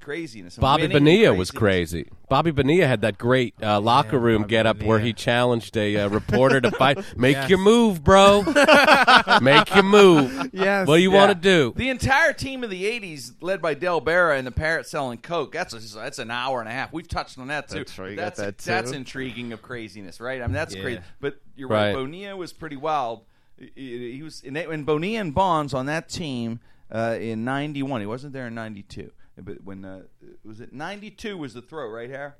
[0.04, 0.56] craziness.
[0.56, 2.08] Bobby winning and Bonilla was crazy.
[2.28, 5.96] Bobby Bonilla had that great uh, locker room Bobby get up where he challenged a
[5.96, 6.98] uh, reporter to fight.
[7.16, 8.42] Make your move, bro.
[9.40, 10.50] Make your move.
[10.52, 10.86] Yes.
[10.86, 11.18] What do you Yeah.
[11.18, 11.72] want to do?
[11.76, 15.52] The entire team of the '80s, led by Dale Berra and the Parrot selling coke.
[15.52, 16.92] That's a, that's an hour and a half.
[16.92, 17.78] We've touched on that too.
[17.78, 18.70] That's right, that's, that, too.
[18.70, 20.40] That's intriguing of craziness, right?
[20.42, 20.82] I mean, that's Yeah.
[20.82, 21.00] crazy.
[21.20, 21.88] But you're Right.
[21.88, 21.94] right.
[21.94, 23.22] Bonilla was pretty wild.
[23.58, 26.60] He, he was and, they, and Bonilla and Bonds on that team
[26.92, 28.00] uh, in '91.
[28.00, 29.10] He wasn't there in '92,
[29.42, 30.02] but when uh,
[30.44, 32.36] was it '92 was the throw right here?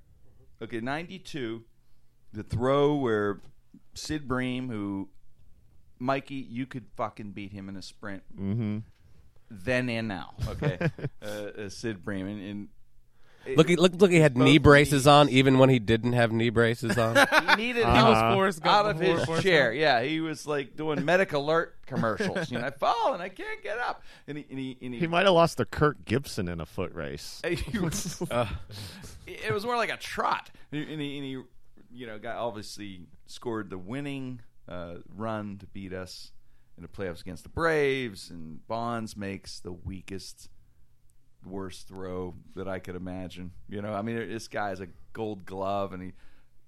[0.62, 1.64] Okay, '92,
[2.33, 3.40] the throw where
[3.94, 5.09] Sid Bream, who
[5.98, 8.22] Mikey, you could fucking beat him in a sprint.
[8.35, 8.78] Mm-hmm.
[9.50, 10.78] Then and now, okay,
[11.22, 12.40] uh, uh, Sid Bream and.
[12.40, 12.68] and
[13.57, 14.11] Look, he, look, look!
[14.11, 15.07] He had knee braces knees.
[15.07, 17.14] on, even when he didn't have knee braces on.
[17.50, 19.70] he needed He help was Forrest Gump out of his Forrest chair.
[19.72, 19.80] Gump.
[19.80, 22.50] Yeah, he was like doing medic alert commercials.
[22.50, 24.02] You know, I fall and I can't get up.
[24.26, 26.66] And he, and he, and he, He might have lost to Kirk Gibson in a
[26.66, 27.42] foot race.
[27.48, 28.22] he was-
[29.26, 30.50] it was more like a trot.
[30.72, 31.42] And he, and he, and he,
[31.92, 36.33] you know, got obviously scored the winning uh, run to beat us
[36.76, 38.30] in the playoffs against the Braves.
[38.30, 40.48] And Bonds makes the weakest,
[41.46, 43.52] worst throw that I could imagine.
[43.68, 46.12] You know, I mean, this guy's a Gold Glove, and he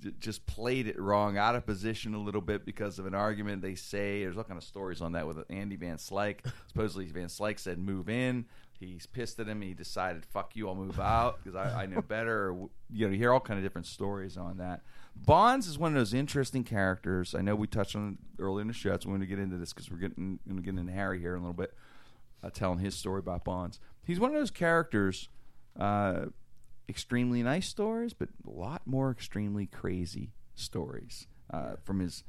[0.01, 3.63] j- just played it wrong, out of position a little bit because of an argument
[3.63, 4.23] they say.
[4.23, 6.41] There's all kind of stories on that with Andy Van Slyke.
[6.69, 8.47] Supposedly Van Slyke said move in.
[8.79, 9.63] He's pissed at him.
[9.63, 13.13] He decided, "Fuck you, I'll move out because I, I know better." Or, you know,
[13.13, 14.83] you hear all kind of different stories on that.
[15.15, 17.35] Bonds is one of those interesting characters.
[17.35, 18.91] I know we touched on it earlier in the show.
[18.93, 21.21] So we're going to get into this because we're getting going to get into Harry
[21.21, 21.73] here in a little bit,
[22.43, 23.81] uh, telling his story about Bonds.
[24.07, 25.29] He's one of those characters.
[25.79, 26.27] Uh,
[26.89, 32.25] extremely nice stories, but a lot more extremely crazy stories uh, from his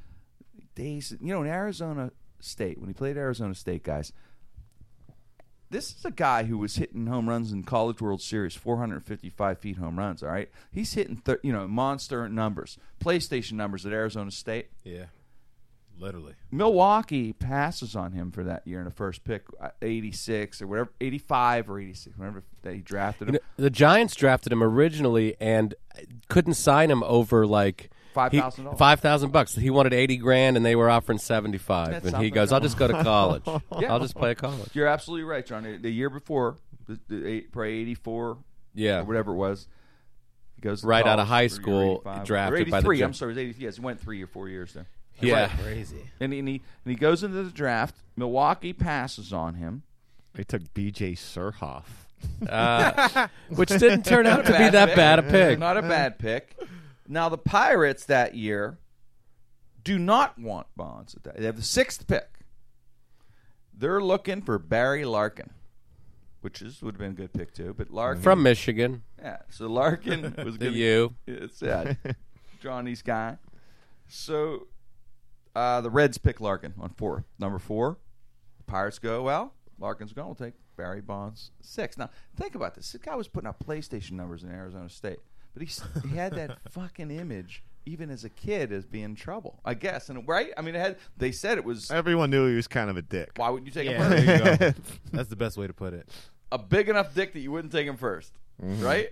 [0.76, 1.16] days.
[1.22, 4.12] You know, in Arizona State, when he played Arizona State, guys,
[5.70, 9.78] this is a guy who was hitting home runs in College World Series, 455 feet
[9.78, 10.24] home runs.
[10.24, 14.70] All right, he's hitting thir- you know monster numbers, PlayStation numbers at Arizona State.
[14.84, 15.06] Yeah.
[16.00, 16.34] Literally.
[16.52, 20.92] Milwaukee passes on him for that year in the first pick, uh, 86 or whatever,
[21.02, 23.34] 85 or 86, whatever that he drafted him.
[23.36, 25.74] You know, the Giants drafted him originally and
[26.28, 28.78] couldn't sign him over like $5,000.
[28.78, 29.54] Five thousand bucks.
[29.56, 32.02] He wanted eighty grand, and they were offering seventy five.
[32.04, 33.44] That And he goes, "I'll just go to college.
[33.80, 33.94] Yeah.
[33.94, 35.62] I'll just play college." You're absolutely right, John.
[35.64, 36.58] The- The year before,
[36.88, 38.38] the, the probably 84
[38.74, 39.02] Yeah.
[39.02, 39.68] or whatever it was,
[40.56, 42.26] he goes Right out of high school, 85.
[42.26, 44.28] drafted or by the 83, I'm sorry, it was 80, yes, he went three or
[44.28, 44.88] four years there.
[45.20, 45.50] Yeah.
[45.62, 46.10] Crazy.
[46.20, 47.96] And he, and, he, and he goes into the draft.
[48.16, 49.84] Milwaukee passes on him.
[50.34, 51.14] They took B.J.
[51.14, 51.86] Surhoff.
[52.48, 54.96] Uh, which didn't turn out to be that pick.
[54.96, 55.60] bad a pick.
[55.60, 56.56] Not a bad pick.
[57.08, 58.78] Now, the Pirates that year
[59.84, 61.16] do not want Bonds.
[61.24, 62.28] They have the sixth pick.
[63.74, 65.52] They're looking for Barry Larkin,
[66.42, 67.74] which is would have been a good pick too.
[67.78, 71.16] But Larkin From Michigan, Yeah, so Larkin was the going U.
[71.28, 71.94] It's yeah,
[72.62, 73.38] Johnny's guy.
[74.08, 74.68] So
[75.58, 77.26] uh, the Reds pick Larkin on four.
[77.40, 77.98] Number four,
[78.68, 79.54] Pirates go well.
[79.80, 80.28] Larkin's going.
[80.28, 81.98] We'll take Barry Bonds six.
[81.98, 82.92] Now think about this.
[82.92, 85.20] This guy was putting up PlayStation numbers in Arizona State,
[85.54, 85.70] but he
[86.08, 89.62] he had that fucking image even as a kid as being trouble.
[89.64, 90.52] I guess, and right.
[90.58, 90.98] I mean, it had.
[91.18, 91.90] They said it was.
[91.90, 93.32] Everyone knew he was kind of a dick.
[93.38, 94.26] Why wouldn't you take him first?
[94.26, 94.74] there you go.
[95.14, 96.10] That's the best way to put it.
[96.52, 99.10] a big enough dick that you wouldn't take him 1st right?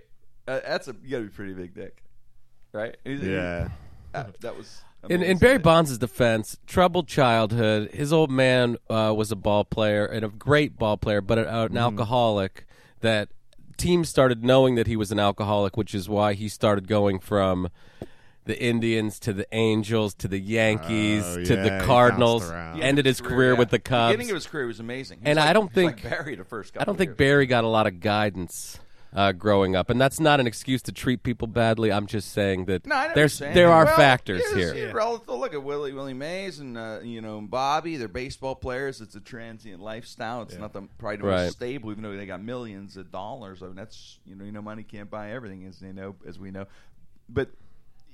[0.48, 2.02] Uh, that's a you got to be pretty big dick,
[2.72, 2.96] right?
[3.04, 3.68] And he's- Yeah.
[4.16, 5.38] Uh, that was In, in.
[5.38, 7.90] Barry Bonds' defense, troubled childhood.
[7.92, 11.62] His old man uh, was a ball player and a great ball player, but a,
[11.64, 12.66] an alcoholic.
[13.02, 13.28] That
[13.76, 17.68] teams started knowing that he was an alcoholic, which is why he started going from
[18.46, 22.48] the Indians to the Angels to the Yankees Oh, to yeah, the Cardinals.
[22.48, 23.58] bounced Ended his career, career yeah.
[23.58, 24.12] with the Cubs.
[24.12, 25.18] beginning of his career was amazing.
[25.18, 26.76] He was And like- I don't think- like Barry the first.
[26.78, 27.16] I don't think years.
[27.18, 28.78] Barry got a lot of guidance
[29.16, 31.90] uh, growing up, and that's not an excuse to treat people badly.
[31.90, 33.54] I'm just saying that No, I know what there's saying.
[33.54, 34.74] there are Well, factors here's- here.
[34.74, 37.96] here's relative- Look at Willie Willie Mays and uh, you know Bobby.
[37.96, 39.00] They're baseball players.
[39.00, 40.42] It's a transient lifestyle.
[40.42, 41.52] It's not the probably the most Right.
[41.52, 43.62] stable, even though they got millions of dollars.
[43.62, 46.38] I mean, that's you know you know money can't buy everything, as they know as
[46.38, 46.66] we know.
[47.28, 47.50] But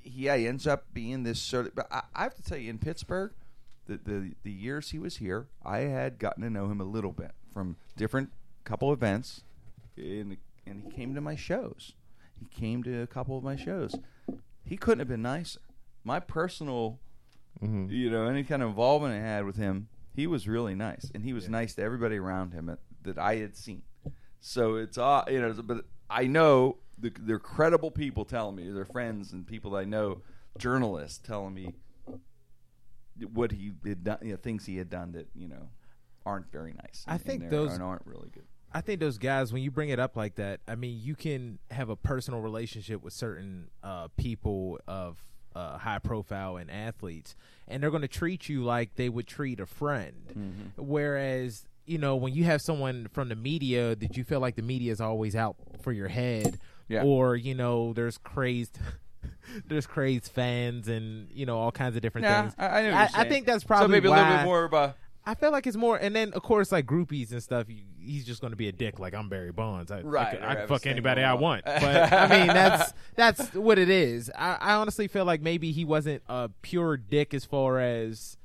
[0.04, 1.74] yeah, he ends up being this sort of.
[1.74, 3.32] But I, I have to tell you, in Pittsburgh,
[3.86, 7.12] the, the the years he was here, I had gotten to know him a little
[7.12, 8.30] bit from different
[8.64, 9.42] couple events,
[9.96, 10.36] and
[10.66, 11.92] and he came to my shows.
[12.38, 13.94] He came to a couple of my shows.
[14.64, 15.60] He couldn't have been nicer.
[16.04, 17.00] My personal,
[17.62, 17.90] mm-hmm.
[17.90, 21.24] you know, any kind of involvement I had with him, he was really nice, and
[21.24, 23.82] he was nice to everybody around him that, that I had seen.
[24.40, 28.84] So it's all you know, but I know the, they're credible people telling me, they're
[28.84, 30.22] friends and people I know,
[30.58, 31.74] journalists telling me
[33.32, 35.68] what he had done, you know, things he had done that you know
[36.26, 37.04] aren't very nice.
[37.06, 38.46] I and- think and those- aren't really good.
[38.74, 41.58] I think those guys, when you bring it up like that, I mean, you can
[41.70, 45.22] have a personal relationship with certain uh, people of
[45.54, 47.36] uh, high profile and athletes,
[47.68, 50.14] and they're going to treat you like they would treat a friend.
[50.30, 50.82] Mm-hmm.
[50.82, 54.62] Whereas, you know, when you have someone from the media that you feel like the
[54.62, 56.58] media is always out for your head,
[56.88, 57.02] Yeah.
[57.02, 58.78] or you know, there's crazed.
[59.66, 62.54] There's crazed fans and you know all kinds of different Yeah, things.
[62.58, 64.94] I, I I, I think that's probably so maybe a little bit more of a.
[65.24, 67.68] I feel like it's more, and then of course like groupies and stuff.
[67.68, 69.90] You, he's just going to be a dick, like I'm Barry Bonds.
[69.92, 71.64] I, Right, I, could, or I can fuck anybody I want.
[71.82, 74.30] But I mean, that's that's what it is.
[74.36, 78.36] I, I honestly feel like maybe he wasn't a pure dick as far as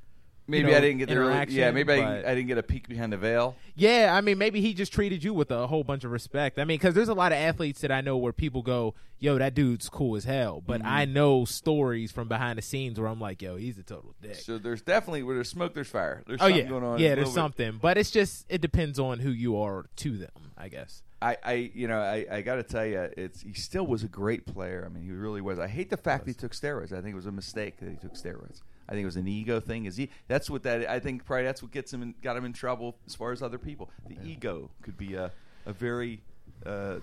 [0.49, 1.71] Maybe know, I didn't get the really, yeah.
[1.71, 3.55] Maybe I, I didn't get a peek behind the veil.
[3.75, 4.13] yeah.
[4.15, 6.57] I mean, maybe he just treated you with a whole bunch of respect.
[6.57, 9.37] I mean, because there's a lot of athletes that I know where people go, "Yo,
[9.37, 10.87] that dude's cool as hell," but Mm-hmm.
[10.89, 14.35] I know stories from behind the scenes where I'm like, "Yo, he's a total dick."
[14.35, 16.23] So there's definitely where there's smoke, there's fire.
[16.25, 16.99] There's Oh something yeah, going on.
[16.99, 17.15] yeah.
[17.15, 17.57] There's little bit.
[17.57, 21.03] something, but it's just it depends on who you are to them, I guess.
[21.19, 24.07] I, I, you know, I, I got to tell you, it's he still was a
[24.07, 24.83] great player.
[24.85, 25.57] I mean, he really was.
[25.57, 26.93] I hate the fact that he took steroids.
[26.93, 28.61] I think it was a mistake that he took steroids.
[28.87, 29.85] I think it was an ego thing.
[29.85, 30.09] Is he?
[30.27, 30.89] That's what that.
[30.89, 33.41] I think probably that's what gets him in, got him in trouble as far as
[33.41, 33.89] other people.
[34.07, 35.31] The ego could be a
[35.65, 36.21] a very
[36.65, 36.95] uh,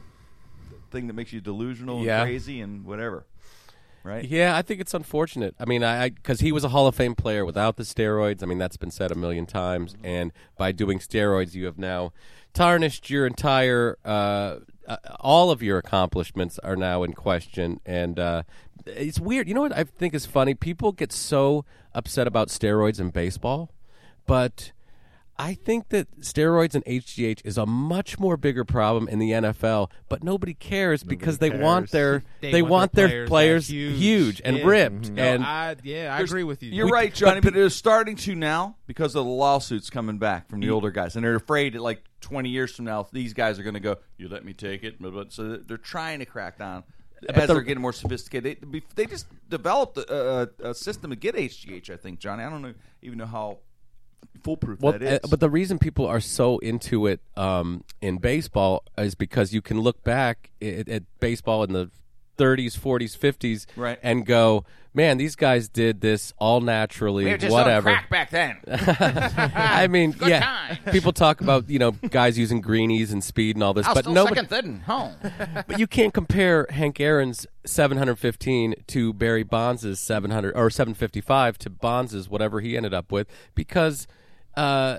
[0.91, 3.27] thing that makes you delusional and crazy and whatever.
[4.03, 4.25] Right?
[4.25, 5.55] Yeah, I think it's unfortunate.
[5.59, 8.43] I mean, I because he was a Hall of Fame player without the steroids.
[8.43, 9.97] I mean, that's been said a million times.
[10.05, 12.13] And by doing steroids, you have now
[12.53, 17.81] tarnished your entire, uh, uh, all of your accomplishments are now in question.
[17.87, 18.43] And uh,
[18.87, 19.49] it's weird.
[19.49, 20.55] You know what I think is funny?
[20.55, 23.71] People get so upset about steroids in baseball,
[24.27, 24.73] but.
[25.37, 29.91] I think that steroids and HGH is a much more bigger problem in the NFL,
[30.09, 34.65] but nobody cares because they want their they, want, their players, huge, huge, and Yeah.
[34.65, 35.03] ripped.
[35.07, 35.15] Mm-hmm.
[35.17, 36.71] No, and I, yeah, I agree with you.
[36.71, 40.19] You're We- right, Johnny, but, it is starting to now because of the lawsuits coming
[40.19, 43.33] back from the older guys, and they're afraid that like 20 years from now, these
[43.35, 45.25] guys are going to go, "You let me take it," blah, blah.
[45.31, 46.85] so they're- they're trying to crack down.
[47.29, 51.17] As the- they're getting more sophisticated, they, they just developed a, a, a system to
[51.17, 51.91] get HGH.
[51.91, 52.45] I think, Johnny.
[52.45, 53.59] I don't know, even know how
[54.43, 55.21] foolproof well, that is.
[55.23, 59.63] uh, but the reason people are so into it um, in baseball is because you
[59.63, 61.91] can look back at, at baseball in the
[62.37, 63.99] 30s, 40s, 50s, Right.
[64.03, 68.57] and go, "Man, these guys did this all naturally, We whatever." back then.
[68.69, 70.79] I mean, yeah, times.
[70.93, 74.03] people talk about you know guys using greenies and speed and all this, I was
[74.05, 74.35] but nobody.
[74.37, 75.15] second, third, and home.
[75.67, 82.29] But you can't compare Hank Aaron's 715 to Barry Bonds' 700 or 755 to Bonds'
[82.29, 84.07] whatever he ended up with because
[84.57, 84.99] uh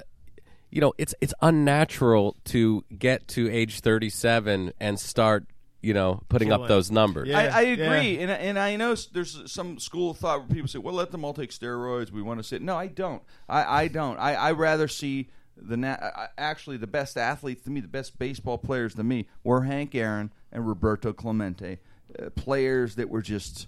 [0.71, 5.45] you know it's it's unnatural to get to age 37 and start
[5.85, 7.29] you know putting up those numbers.
[7.29, 7.39] Yeah.
[7.39, 10.79] I, I agree, and and I know there's some school of thought where people say,
[10.79, 12.11] "Well, let them all take steroids.
[12.11, 13.21] We want to sit." No, I don't.
[13.47, 14.17] I, I don't.
[14.17, 18.57] I I rather see the na- actually the best athletes to me, the best baseball
[18.57, 21.79] players to me, were Hank Aaron and Roberto Clemente,
[22.19, 23.67] uh, players that were just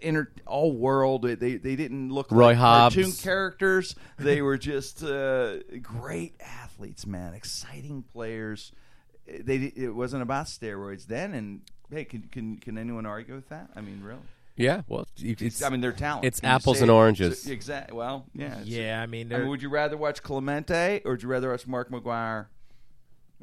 [0.00, 1.22] inter- all world.
[1.22, 3.94] They they didn't look Roy like cartoon characters.
[4.18, 7.34] They were just uh, great athletes, man.
[7.34, 8.72] Exciting players.
[9.26, 11.60] They it wasn't about steroids then, and
[11.90, 13.70] hey, can can can anyone argue with that?
[13.76, 14.20] I mean, really?
[14.56, 16.28] Yeah, well, you- it's, I mean, they're talented.
[16.28, 17.46] it's apples and oranges.
[17.46, 17.94] Exactly.
[17.94, 18.58] Well, yeah.
[18.64, 21.66] yeah, I mean, I mean, would you rather watch Clemente or would you rather watch
[21.66, 22.46] Mark McGwire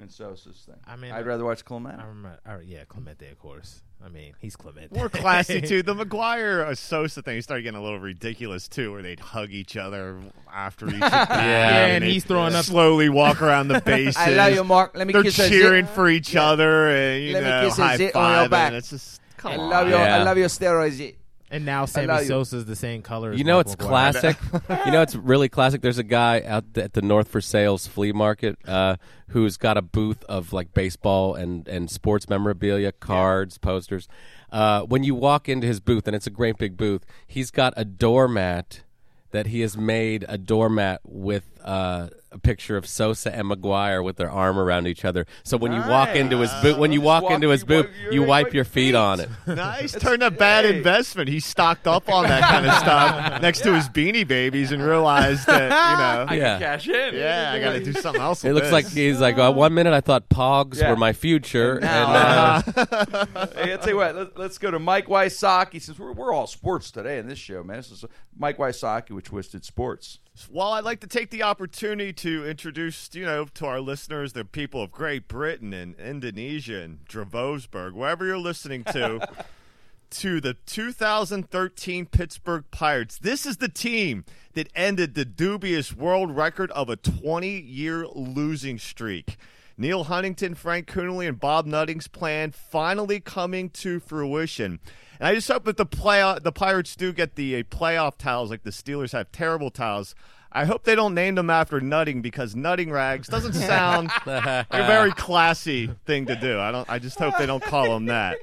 [0.02, 0.80] and Sosa's thing?
[0.88, 2.02] I mean, I'd rather watch Clemente.
[2.02, 3.83] I remember, oh, yeah, Clemente, of course.
[4.06, 4.94] I mean, he's Clemente.
[4.96, 5.82] More classy too.
[5.84, 10.20] The McGwire Sosa thing started getting a little ridiculous too, where they'd hug each other
[10.54, 10.96] after each.
[11.00, 14.18] yeah, and he's throwing up- slowly walk around the bases.
[14.18, 14.92] I love you, Mark.
[14.96, 15.96] Let me They're kiss a cheering zit.
[15.96, 18.74] for each other and you Let me know kiss high zit on back.
[18.74, 18.76] fiving.
[18.76, 19.70] It's just come I on.
[19.70, 20.18] love your Yeah.
[20.18, 21.16] I love your steroids.
[21.54, 22.28] And now Sammy love you.
[22.28, 23.32] Sosa's the same color.
[23.32, 23.88] as You know Mark it's McGwire.
[23.88, 24.38] classic.
[24.86, 25.82] you know it's really classic.
[25.82, 28.96] There's a guy out at the North for Sales flea market uh,
[29.30, 34.08] who's got a booth of like baseball and and sports memorabilia, cards, posters.
[34.52, 37.74] Uh, when you walk into his booth, and it's a great big booth, he's got
[37.78, 38.82] a doormat
[39.30, 44.17] that he has made a doormat with uh, a picture of Sosa and McGwire with
[44.17, 45.26] their arm around each other.
[45.43, 47.86] So when you walk into his boot, when you walk walk- into his you booth,
[47.86, 48.96] wipe- you you wipe wipe your your feet feet.
[48.96, 49.30] on it.
[49.48, 49.91] Nice.
[49.93, 50.78] Turned a bad hey.
[50.78, 51.30] investment.
[51.30, 55.46] He stocked up on that kind of stuff next to his beanie babies and realized
[55.48, 56.58] that, you know, Yeah.
[56.60, 57.13] Cash in.
[57.15, 58.43] yeah, I got to do something else.
[58.43, 58.74] It looks this.
[58.74, 60.89] like he's like, uh, one minute I thought Pogs Yeah.
[60.89, 64.15] were my future, and, now- uh, hey, I'll tell you what.
[64.15, 65.82] Let, let's go to Mike Wysocki.
[65.82, 67.78] Since we're, we're all sports today in this show, man.
[67.78, 68.06] This is
[68.38, 70.19] Mike Wysocki with Twisted Sports.
[70.50, 74.43] Well, I'd like to take the opportunity to introduce, you know, to our listeners, the
[74.43, 79.28] people of Great Britain and Indonesia and Dravosburg, wherever you're listening to,
[80.10, 83.19] to the 2013 Pittsburgh Pirates.
[83.19, 89.38] This is the team that ended the dubious world record of a 20-year losing streak.
[89.78, 94.80] Neal Huntington, Frank Coonelly, and Bob Nutting's plan finally coming to fruition.
[95.19, 98.50] And I just hope that the play the Pirates do get the uh, playoff towels
[98.50, 100.15] like the Steelers have terrible towels.
[100.52, 104.86] I hope they don't name them after Nutting because Nutting Rags doesn't sound like a
[104.86, 106.60] very classy thing to do.
[106.60, 106.88] I don't.
[106.90, 108.38] I just hope they don't call them that.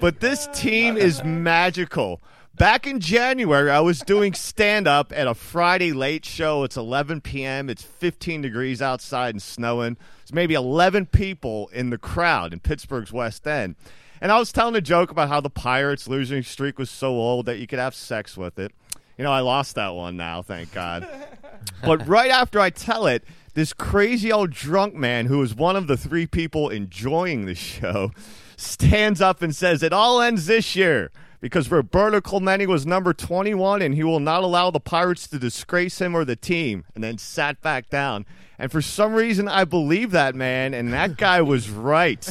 [0.00, 2.20] But this team is magical.
[2.56, 6.62] Back in January, I was doing stand up at a Friday late show.
[6.62, 7.68] It's 11 p.m.
[7.68, 9.96] It's 15 degrees outside and snowing.
[10.18, 13.74] There's maybe 11 people in the crowd in Pittsburgh's West End.
[14.20, 17.46] And I was telling a joke about how the Pirates' losing streak was so old
[17.46, 18.70] that you could have sex with it.
[19.18, 21.08] You know, I lost that one now, thank God.
[21.84, 23.24] but right after I tell it,
[23.54, 28.12] this crazy old drunk man who was one of the three people enjoying the show
[28.56, 31.10] stands up and says, It all ends this year
[31.44, 36.00] because Roberto Clemente was number 21 and he will not allow the Pirates to disgrace
[36.00, 38.24] him or the team, and then sat back down.
[38.58, 42.24] And for some reason, I believe that man, and that guy was right.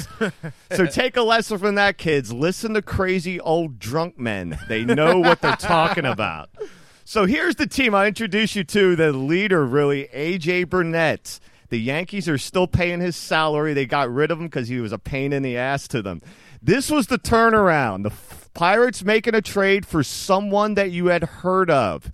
[0.71, 2.33] so take a lesson from that, kids.
[2.33, 4.57] Listen to crazy old drunk men.
[4.67, 6.49] They know what they're talking about.
[7.05, 11.39] So here's the team I introduce you to, the leader, really, AJ Burnett.
[11.69, 13.75] The Yankees are still paying his salary.
[13.75, 16.21] They got rid of him because he was a pain in the ass to them.
[16.65, 18.03] This was the turnaround.
[18.03, 18.13] The
[18.53, 22.09] Pirates making a trade for someone that you had heard of.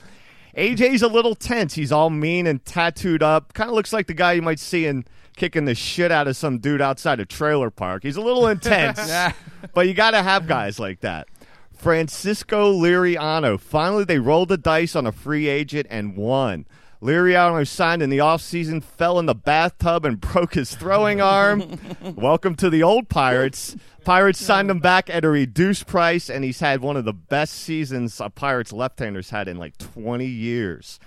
[0.57, 1.75] AJ's a little tense.
[1.75, 3.53] He's all mean and tattooed up.
[3.53, 6.35] Kind of looks like the guy you might see in kicking the shit out of
[6.35, 8.01] some dude outside a trailer park.
[8.01, 8.99] He's a little intense,
[9.75, 11.27] but you got to have guys like that.
[11.71, 13.59] Francisco Liriano.
[13.59, 16.65] Finally, they rolled the dice on a free agent and won.
[17.01, 21.79] Liriano signed in the offseason, fell in the bathtub, and broke his throwing arm.
[22.15, 23.77] Welcome to the old Pirates.
[24.03, 27.53] Pirates signed him back at a reduced price, and he's had one of the best
[27.53, 30.99] seasons a Pirates left-handers had in like 20 years.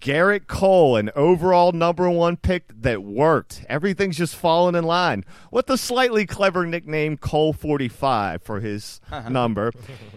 [0.00, 3.64] Gerrit Cole, an overall number one pick that worked.
[3.68, 5.24] Everything's just falling in line.
[5.50, 9.72] With the slightly clever nickname Cole 45 for his number.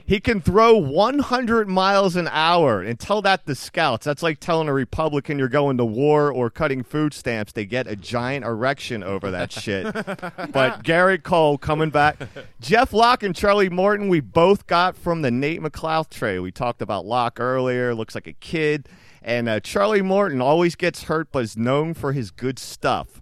[0.06, 4.06] He can throw 100 miles an hour and tell that to scouts.
[4.06, 7.52] That's like telling a Republican you're going to war or cutting food stamps.
[7.54, 9.86] They get a giant erection over that shit.
[9.94, 12.18] but Gerrit Cole coming back.
[12.60, 16.40] Jeff Locke and Charlie Morton, we both got from the Nate McLouth trade.
[16.40, 17.96] We talked about Locke earlier.
[17.96, 18.88] Looks like a kid.
[19.22, 23.22] And uh, Charlie Morton always gets hurt, but is known for his good stuff.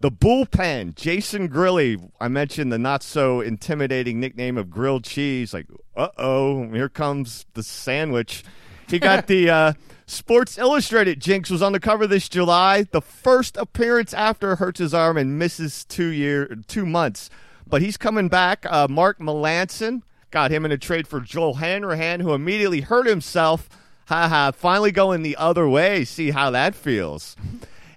[0.00, 2.10] The bullpen, Jason Grilli.
[2.20, 5.52] I mentioned the not so intimidating nickname of grilled cheese.
[5.52, 8.44] Like, uh oh, here comes the sandwich.
[8.88, 9.72] He got the uh,
[10.06, 12.84] Sports Illustrated jinx was on the cover this July.
[12.84, 17.28] The first appearance after hurts his arm and misses two year two months,
[17.66, 18.64] but he's coming back.
[18.66, 23.68] Uh, Mark Melancon got him in a trade for Joel Hanrahan, who immediately hurt himself
[24.08, 26.02] haha, finally going the other way.
[26.02, 27.36] See how that feels.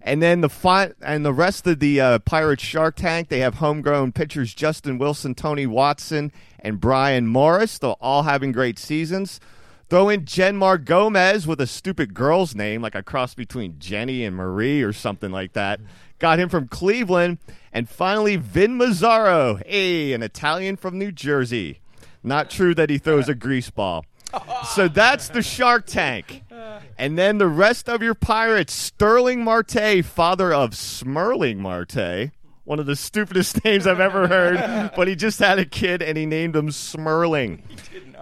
[0.01, 3.55] And then the fi- and the rest of the uh, Pirates Shark Tank, they have
[3.55, 7.77] homegrown pitchers Justin Wilson, Tony Watson, and Bryan Morris.
[7.77, 9.39] They're all having great seasons.
[9.89, 14.35] Throw in Jeanmar Gomez with a stupid girl's name, like a cross between Jenny and
[14.35, 15.79] Marie or something like that.
[16.19, 17.37] Got him from Cleveland.
[17.71, 21.79] And finally, Vin Mazzaro, hey, an Italian from New Jersey.
[22.21, 24.05] Not true that he throws a grease ball
[24.75, 26.43] so that's the Shark Tank.
[26.97, 32.31] And then the rest of your pirates Starling Marte, father of Smerling Marte.
[32.63, 36.17] One of the stupidest names I've ever heard, but he just had a kid and
[36.17, 37.61] he named him Smerling.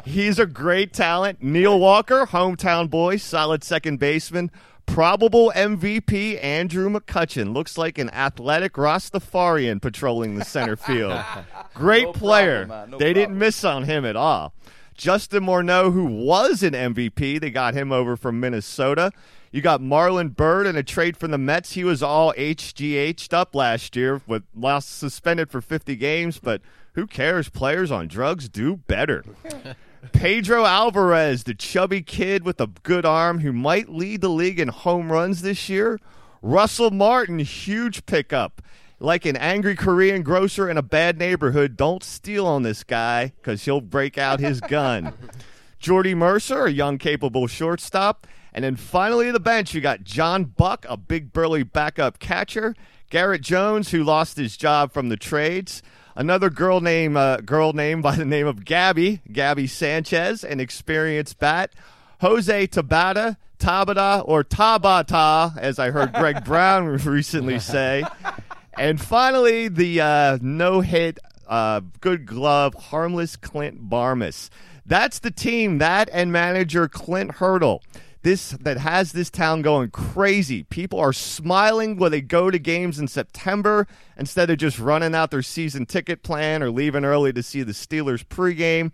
[0.05, 1.43] He's a great talent.
[1.43, 4.49] Neil Walker, hometown boy, solid second baseman.
[4.85, 11.21] Probable MVP Andrew McCutchen looks like an athletic Rastafarian patrolling the center field.
[11.75, 12.65] Great No player.
[12.65, 12.91] problem.
[12.91, 14.53] No they didn't miss on him at all.
[14.99, 19.13] Justin Morneau, who was an MVP, they got him over from Minnesota.
[19.49, 21.71] You got Marlon Byrd in a trade from the Mets.
[21.71, 26.61] He was all HGH'd up last year, with lost suspended for 50 games, but
[26.95, 27.47] who cares?
[27.47, 29.23] Players on drugs do better.
[30.11, 34.67] Pedro Alvarez, the chubby kid with a good arm who might lead the league in
[34.67, 35.97] home runs this year.
[36.41, 38.61] Russell Martin, huge pickup.
[38.99, 43.63] Like an angry Korean grocer in a bad neighborhood, don't steal on this guy because
[43.63, 45.13] he'll break out his gun.
[45.79, 48.27] Jordy Mercer, a young, capable shortstop.
[48.53, 52.75] And then finally, the bench, you got John Buck, a big, burly backup catcher.
[53.09, 55.81] Garrett Jones, who lost his job from the trades.
[56.15, 61.39] Another girl name, uh, girl name by the name of Gabby, Gaby Sanchez, an experienced
[61.39, 61.73] bat.
[62.19, 68.03] Jose Tabata, Tabata, or Tabata, as I heard Greg Brown recently say.
[68.79, 71.19] And finally, the uh, no hit,
[71.49, 74.49] uh, good glove, harmless Clint Barmes.
[74.85, 77.83] That's the team, that and manager Clint Hurdle.
[78.21, 80.63] this that has this town going crazy.
[80.63, 85.29] People are smiling when they go to games in September instead of just running out
[85.29, 88.93] their season ticket plan or leaving early to see the Steelers pregame.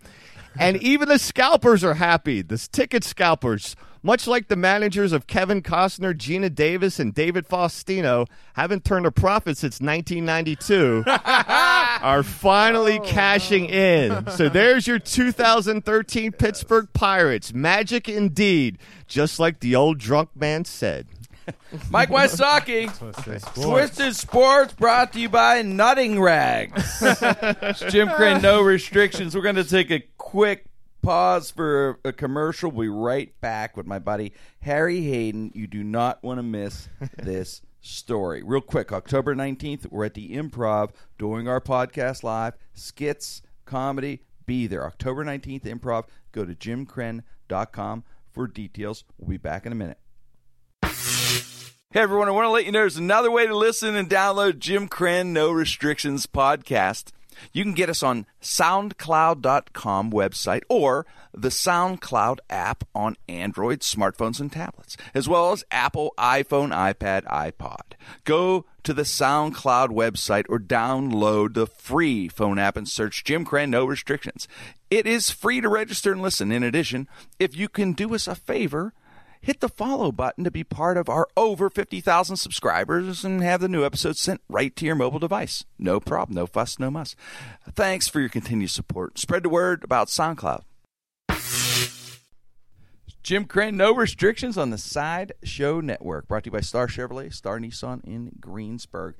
[0.58, 2.42] And even the scalpers are happy.
[2.42, 3.76] The ticket scalpers,
[4.06, 9.10] much like the managers of Kevin Costner, Geena Davis, and David Faustino, haven't turned a
[9.10, 14.24] profit since 1992, are finally oh, cashing in.
[14.30, 17.52] So there's your 2013 Pittsburgh Pirates.
[17.52, 18.78] Magic indeed,
[19.08, 21.08] just like the old drunk man said.
[21.90, 22.86] Mike Wysocki.
[23.54, 27.00] Twisted Sports brought to you by Nutting Rags.
[27.00, 29.34] Jim Krenn, no restrictions.
[29.34, 30.64] We're going to take a quick
[31.06, 32.68] pause for a commercial.
[32.68, 34.32] We'll be right back with my buddy
[34.62, 35.52] Harry Hayden.
[35.54, 38.42] You do not want to miss this story.
[38.42, 42.54] Real quick, October 19th, we're at the Improv doing our podcast live.
[42.74, 44.84] Skits, comedy, be there.
[44.84, 46.06] October 19th, Improv.
[46.32, 49.04] Go to jimkrenn.com for details.
[49.16, 49.98] We'll be back in a minute.
[50.82, 54.58] Hey everyone, I want to let you know there's another way to listen and download
[54.58, 57.12] Jim Krenn No Restrictions podcast.
[57.52, 64.50] You can get us on SoundCloud.com website or the SoundCloud app on Android smartphones and
[64.50, 67.92] tablets, as well as Apple, iPhone, iPad, iPod.
[68.24, 73.68] Go to the SoundCloud website or download the free phone app and search Jim Krenn
[73.68, 74.48] No Restrictions.
[74.90, 76.52] It is free to register and listen.
[76.52, 77.08] In addition,
[77.38, 78.94] if you can do us a favor,
[79.40, 83.68] hit the follow button to be part of our over 50,000 subscribers and have the
[83.68, 85.64] new episodes sent right to your mobile device.
[85.78, 87.16] No problem, no fuss, no muss.
[87.72, 89.18] Thanks for your continued support.
[89.18, 90.62] Spread the word about SoundCloud.
[93.26, 96.28] Jim Krenn, no restrictions on the Side Show Network.
[96.28, 99.16] Brought to you by Star Chevrolet, Star Nissan in Greensburg.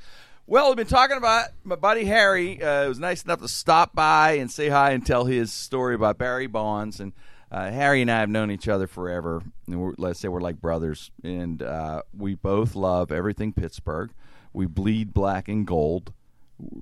[0.46, 2.62] Well, we've been talking about my buddy Harry.
[2.62, 5.96] Uh, it was nice enough to stop by and say hi and tell his story
[5.96, 7.00] about Barry Bonds.
[7.00, 7.14] And
[7.50, 9.42] uh, Harry and I have known each other forever.
[9.68, 11.10] Let's say we're like brothers.
[11.22, 14.10] And uh, we both love everything Pittsburgh.
[14.52, 16.12] We bleed black and gold.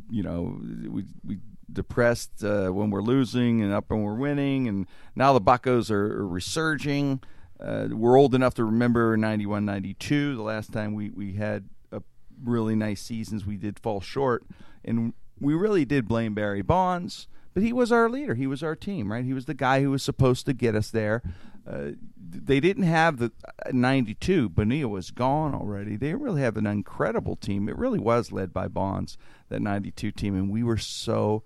[0.09, 0.59] You know,
[0.89, 1.39] we we
[1.71, 4.69] depressed uh, when we're losing and up when we're winning.
[4.69, 7.21] And now the Buccos are, are resurging.
[7.61, 12.03] Uh, we're old enough to remember 91 92, the last time we, we had a
[12.43, 13.47] really nice seasons.
[13.47, 14.45] We did fall short.
[14.85, 18.35] And we really did blame Barry Bonds, but he was our leader.
[18.35, 19.25] He was our team, right?
[19.25, 21.23] He was the guy who was supposed to get us there.
[21.67, 23.33] Uh, they didn't have the
[23.65, 24.51] uh, 92.
[24.51, 25.97] Bonilla was gone already.
[25.97, 27.69] They really have an incredible team.
[27.69, 29.17] It really was led by Bonds,
[29.49, 31.45] that 92 team, and we were so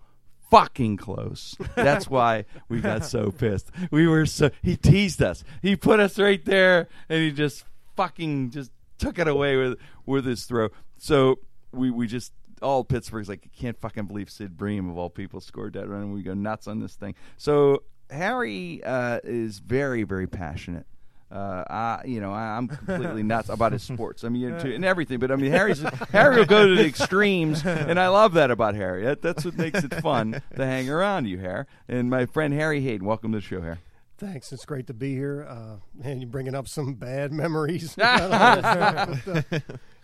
[0.50, 1.56] fucking close.
[1.76, 3.70] That's why we got so pissed.
[3.90, 5.44] We were so he teased us.
[5.62, 7.64] He put us right there and he just
[7.96, 10.70] fucking just took it away with with his throw.
[10.96, 11.40] So
[11.72, 12.32] we we just
[12.62, 16.02] all Pittsburgh's like You can't fucking believe Sid Bream of all people scored that run
[16.02, 17.14] and we go nuts on this thing.
[17.36, 20.86] So Harry uh, is very very passionate.
[21.30, 24.24] Uh, I, you know, I, I'm completely nuts about his sports.
[24.24, 25.18] I mean, and everything.
[25.18, 25.80] But I mean, Harry's
[26.12, 29.04] Harry will go to the extremes, and I love that about Harry.
[29.04, 31.66] That, that's what makes it fun to hang around you, Harry.
[31.86, 33.76] And my friend Harry Hayden, welcome to the show, Harry.
[34.18, 34.52] Thanks.
[34.52, 35.46] It's great to be here.
[35.48, 37.96] Uh, and you're bringing up some bad memories.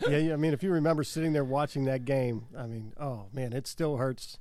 [0.06, 3.26] Yeah, yeah, I mean, if you remember sitting there watching that game, I mean, oh
[3.32, 4.38] man, it still hurts.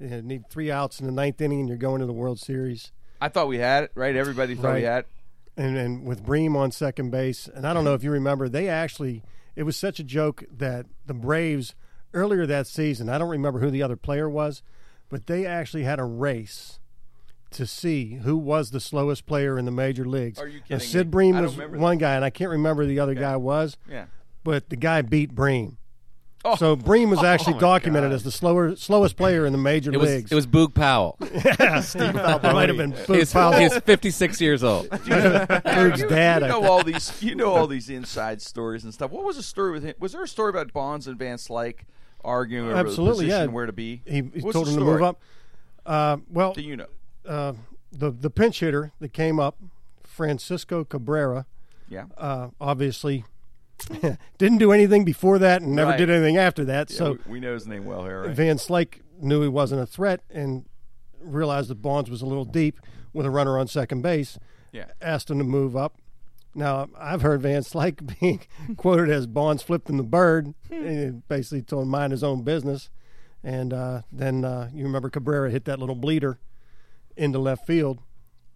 [0.00, 2.90] You need three outs in the ninth inning, and you're going to the World Series.
[3.20, 4.16] I thought we had it, right?
[4.16, 5.08] Everybody thought we had it.
[5.56, 7.48] and and with Bream on second base.
[7.54, 9.22] And I don't know if you remember, they actually
[9.54, 11.74] it was such a joke that the Braves
[12.12, 13.08] earlier that season.
[13.08, 14.62] I don't remember who the other player was,
[15.10, 16.80] but they actually had a race
[17.54, 20.38] to see who was the slowest player in the major leagues.
[20.38, 21.10] Are you And Sid me?
[21.10, 24.06] Bream was remember one guy, and I can't remember the other guy was, Yeah.
[24.44, 25.78] but the guy beat Bream.
[26.46, 26.56] Oh.
[26.56, 28.16] So Bream was actually my documented God.
[28.16, 30.30] as the slower slowest player in the major It was leagues.
[30.30, 31.16] it was Boog Powell.
[31.42, 33.58] yeah, Steve It might have been Boog He's, Powell.
[33.58, 34.90] he's 56 years old.
[34.90, 36.42] Boog's dad.
[36.42, 37.22] You know all these.
[37.22, 39.10] You know all these inside stories and stuff.
[39.10, 39.94] What was the story with him?
[39.98, 41.80] Was there a story about Bonds and Van Slyke
[42.22, 43.54] arguing over Absolutely, the position yeah.
[43.54, 44.02] where to be?
[44.06, 45.22] He, he told him to move up.
[45.86, 46.86] Uh, well, Do you know?
[47.28, 47.52] Uh,
[47.92, 49.56] the the pinch hitter that came up,
[50.04, 51.46] Francisco Cabrera,
[51.88, 52.06] Yeah.
[52.16, 53.24] uh, obviously
[54.38, 55.98] didn't do anything before that and never Right.
[55.98, 56.90] did anything after that.
[56.90, 58.30] Yeah, so we, we know his name well here, right?
[58.36, 60.64] Van Slyke knew he wasn't a threat and
[61.20, 62.80] realized that Bonds was a little deep
[63.12, 64.38] with a runner on second base.
[64.72, 64.86] Yeah.
[65.00, 65.98] Asked him to move up.
[66.54, 68.40] Now I've heard Van Slyke being
[68.76, 72.90] quoted as Bonds flipped him the bird, and basically told him mind his own business.
[73.42, 76.38] And uh, then uh, you remember Cabrera hit that little bleeder
[77.16, 78.00] into left field,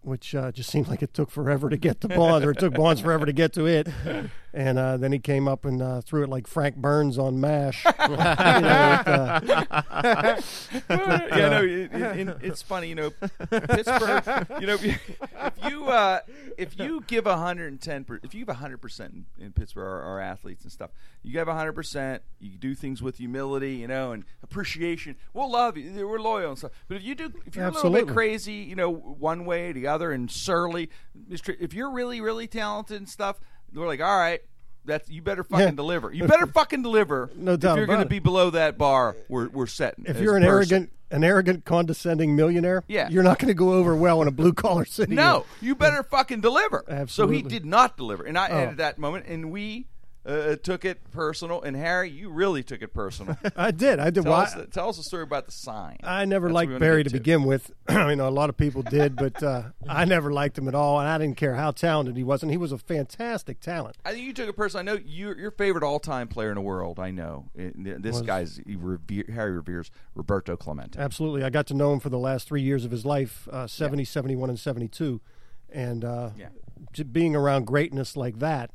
[0.01, 2.73] which uh, just seemed like it took forever to get to Bonds, or it took
[2.73, 3.87] Bonds forever to get to it.
[4.51, 7.85] And uh, then he came up and uh, threw it like Frank Burns on Mash.
[7.99, 9.39] You know, uh,
[10.89, 13.11] yeah, no, it, it, it- it's funny, you know,
[13.51, 14.47] Pittsburgh.
[14.59, 16.19] You know, if you if you, uh,
[16.57, 20.19] if you give hundred and ten, if you give hundred percent in Pittsburgh, our, our
[20.19, 20.91] athletes and stuff,
[21.21, 22.23] you give hundred percent.
[22.39, 25.15] You do things with humility, you know, and appreciation.
[25.33, 26.07] We'll love you.
[26.07, 26.71] We're loyal and stuff.
[26.87, 29.73] But if you do, if you're a little bit crazy, you know, one way or
[29.73, 30.89] the other, and surly,
[31.29, 33.37] if you're really, really talented and stuff,
[33.73, 34.41] we're like, all right.
[34.85, 35.71] That's you better fucking Yeah.
[35.71, 36.11] deliver.
[36.11, 37.29] You better fucking deliver.
[37.35, 37.73] No doubt.
[37.73, 40.05] if you're gonna be below that bar, we're we're setting.
[40.07, 40.49] if you're an person.
[40.73, 43.09] arrogant, an arrogant, condescending millionaire, Yeah.
[43.09, 45.13] you're not going to go over well in a blue collar city.
[45.15, 46.85] No, you better fucking deliver.
[46.87, 47.37] Absolutely.
[47.39, 48.57] So he did not deliver, and I Oh.
[48.57, 49.87] at that moment, and we
[50.25, 51.61] uh, took it personal.
[51.61, 53.37] And Harry, you really took it personal.
[53.55, 53.99] I did.
[53.99, 54.23] I did.
[54.23, 55.97] tell, Well, us, tell us the story about the sign.
[56.03, 57.71] I never That's liked Barry to begin with.
[57.87, 60.99] I know a lot of people did, but uh, I never liked him at all,
[60.99, 63.95] and I didn't care how talented he was, and he was a fantastic talent.
[64.05, 64.81] I think you took it personal.
[64.81, 66.99] I know you, your favorite all-time player in the world.
[66.99, 70.99] I know And this Was- guy's he revere, Harry reveres Roberto Clemente.
[70.99, 71.43] Absolutely.
[71.43, 74.03] I got to know him for the last three years of his life uh, 70,
[74.05, 75.21] 71, and 72.
[75.71, 76.49] And uh, Yeah.
[77.11, 78.71] being around greatness like that,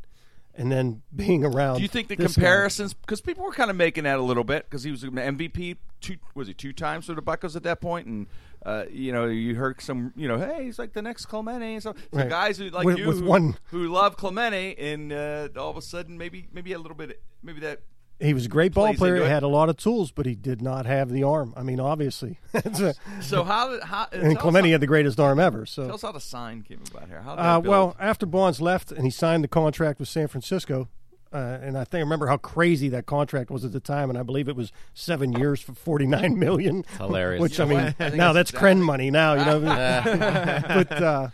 [0.57, 1.76] and then being around.
[1.76, 2.94] Do you think the comparisons?
[2.94, 5.76] Because people were kind of making that a little bit because he was an MVP
[6.00, 8.26] two was he two times for the Buccos at that point, and
[8.64, 11.82] uh, you know you heard some you know hey he's like the next Clemente and
[11.82, 12.28] so, so Right.
[12.28, 15.76] guys who like With- you with who, one- who love Clemente and uh, all of
[15.76, 17.80] a sudden maybe maybe a little bit maybe that
[18.20, 19.30] He was a great ball player, into it.
[19.30, 21.52] had a lot of tools, but he did not have the arm.
[21.56, 22.38] I mean, obviously.
[22.54, 25.66] A- so how how and Clemente how, had the greatest arm ever.
[25.66, 27.20] So tell us how the sign came about here.
[27.22, 30.88] How Uh, well, after Bonds left and he signed the contract with San Francisco,
[31.32, 34.16] uh, and I think I remember how crazy that contract was at the time, and
[34.18, 36.84] I believe it was seven years for forty nine million.
[36.98, 37.42] hilarious.
[37.42, 37.94] Which You I mean.
[37.98, 39.60] I now that's that's Krenn money now, you know.
[40.68, 41.28] but uh,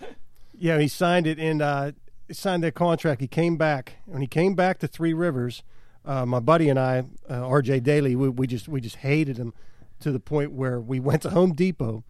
[0.59, 1.93] yeah, he signed it and uh,
[2.27, 3.21] he signed that contract.
[3.21, 5.63] He came back when he came back to Three Rivers.
[6.05, 7.81] Uh, my buddy and I, uh, R.J.
[7.81, 9.53] Daly, we, we just we just hated him
[10.01, 12.05] to the point where we went to Home Depot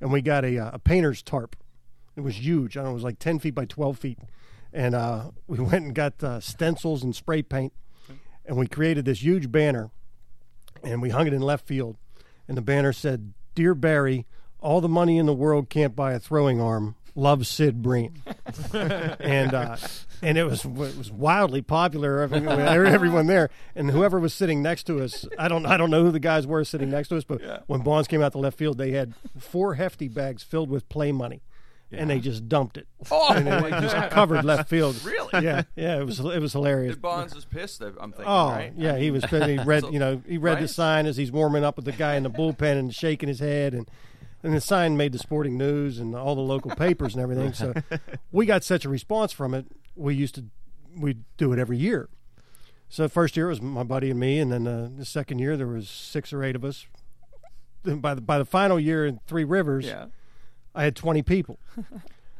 [0.00, 1.56] and we got a, uh, a painter's tarp.
[2.16, 2.76] It was huge.
[2.76, 4.18] I don't know, it was like ten feet by twelve feet,
[4.72, 7.72] and uh, we went and got uh, stencils and spray paint,
[8.44, 9.90] and we created this huge banner,
[10.82, 11.96] and we hung it in left field,
[12.46, 14.26] and the banner said, "Dear Barry,
[14.60, 16.94] all the money in the world can't buy a throwing arm.
[17.14, 18.14] Love Sid Bream,
[18.72, 19.76] and uh,
[20.22, 22.20] and it was it was wildly popular.
[22.20, 26.04] Everyone, everyone there, and whoever was sitting next to us, I don't I don't know
[26.04, 28.56] who the guys were sitting next to us, but when Bonds came out to left
[28.56, 31.42] field, they had four hefty bags filled with play money.
[31.94, 34.96] And they just dumped it, oh, and it just covered left field.
[35.04, 35.44] Really?
[35.44, 36.00] Yeah, yeah.
[36.00, 36.96] It was it was hilarious.
[36.96, 37.82] Bonds was pissed.
[37.82, 38.24] I'm thinking.
[38.26, 38.72] Oh right?
[38.78, 39.26] yeah, he was.
[39.26, 40.62] He read, So- you know, he read right?
[40.62, 43.40] the sign as he's warming up with the guy in the bullpen and shaking his
[43.40, 43.90] head, and
[44.42, 47.52] and the sign made the Sporting News and all the local papers and everything.
[47.52, 47.74] So
[48.32, 49.66] we got such a response from it.
[49.96, 50.44] We used to
[50.96, 52.08] we do it every year.
[52.88, 55.56] So first year it was my buddy and me, and then uh, the second year
[55.56, 56.86] there was six or eight of us.
[57.84, 60.06] Then by the by the final year in Three Rivers, Yeah.
[60.74, 61.58] I had twenty people.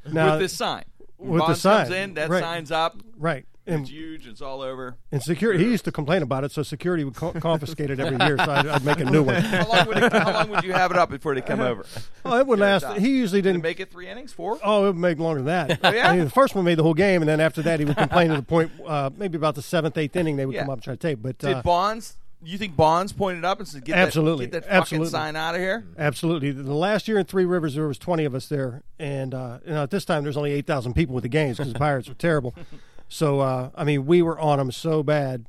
[0.04, 0.82] Now, with this sign.
[1.16, 2.42] With the Bonds comes sign, in, that right.
[2.42, 3.00] sign's up.
[3.16, 4.26] right, and It's huge.
[4.26, 4.96] It's all over.
[5.12, 8.16] And security, he used to complain about it, so security would co- confiscate it every
[8.24, 8.36] year.
[8.36, 9.34] So I'd, I'd make a new one.
[9.42, 11.86] How long, would it, how long would you have it up before they come over?
[12.24, 12.84] Oh, it would last.
[12.98, 13.62] He usually Did didn't.
[13.62, 14.32] make it three innings?
[14.32, 14.58] Four?
[14.64, 15.80] Oh, it would make longer than that.
[15.84, 16.08] Oh, yeah?
[16.10, 17.96] I mean, the first one made the whole game, and then after that, he would
[17.96, 20.62] complain to the point, uh, maybe about the seventh, eighth inning, they would Yeah.
[20.62, 21.20] come up and try to tape.
[21.22, 22.16] But Did uh, Bonds?
[22.44, 24.46] You think Bonds pointed up and said, "Get Absolutely.
[24.46, 25.10] that, get that fucking Absolutely.
[25.10, 25.84] sign out of here"?
[25.96, 29.58] absolutely, the last year in Three Rivers, there was twenty of us there, and uh,
[29.64, 31.78] you know, at this time, there's only eight thousand people with the games because the
[31.78, 32.52] Pirates were terrible.
[33.12, 35.44] So, uh, I mean, we were on him so bad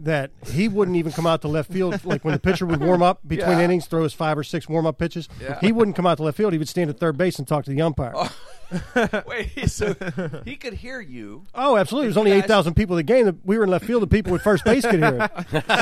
[0.00, 2.00] that he wouldn't even come out to left field.
[2.04, 3.64] Like when the pitcher would warm up between Yeah.
[3.64, 5.60] innings, throw his five or six warm up pitches, Yeah.
[5.60, 6.52] he wouldn't come out to left field.
[6.52, 8.12] He would stand at third base and talk to the umpire.
[8.16, 8.34] Oh,
[9.26, 9.94] Wait, so
[10.44, 11.46] he could hear you.
[11.54, 12.06] Oh, absolutely.
[12.06, 13.40] There was only guys- eight thousand people at the game.
[13.44, 14.02] We were in left field.
[14.02, 15.64] The people at first base could hear it.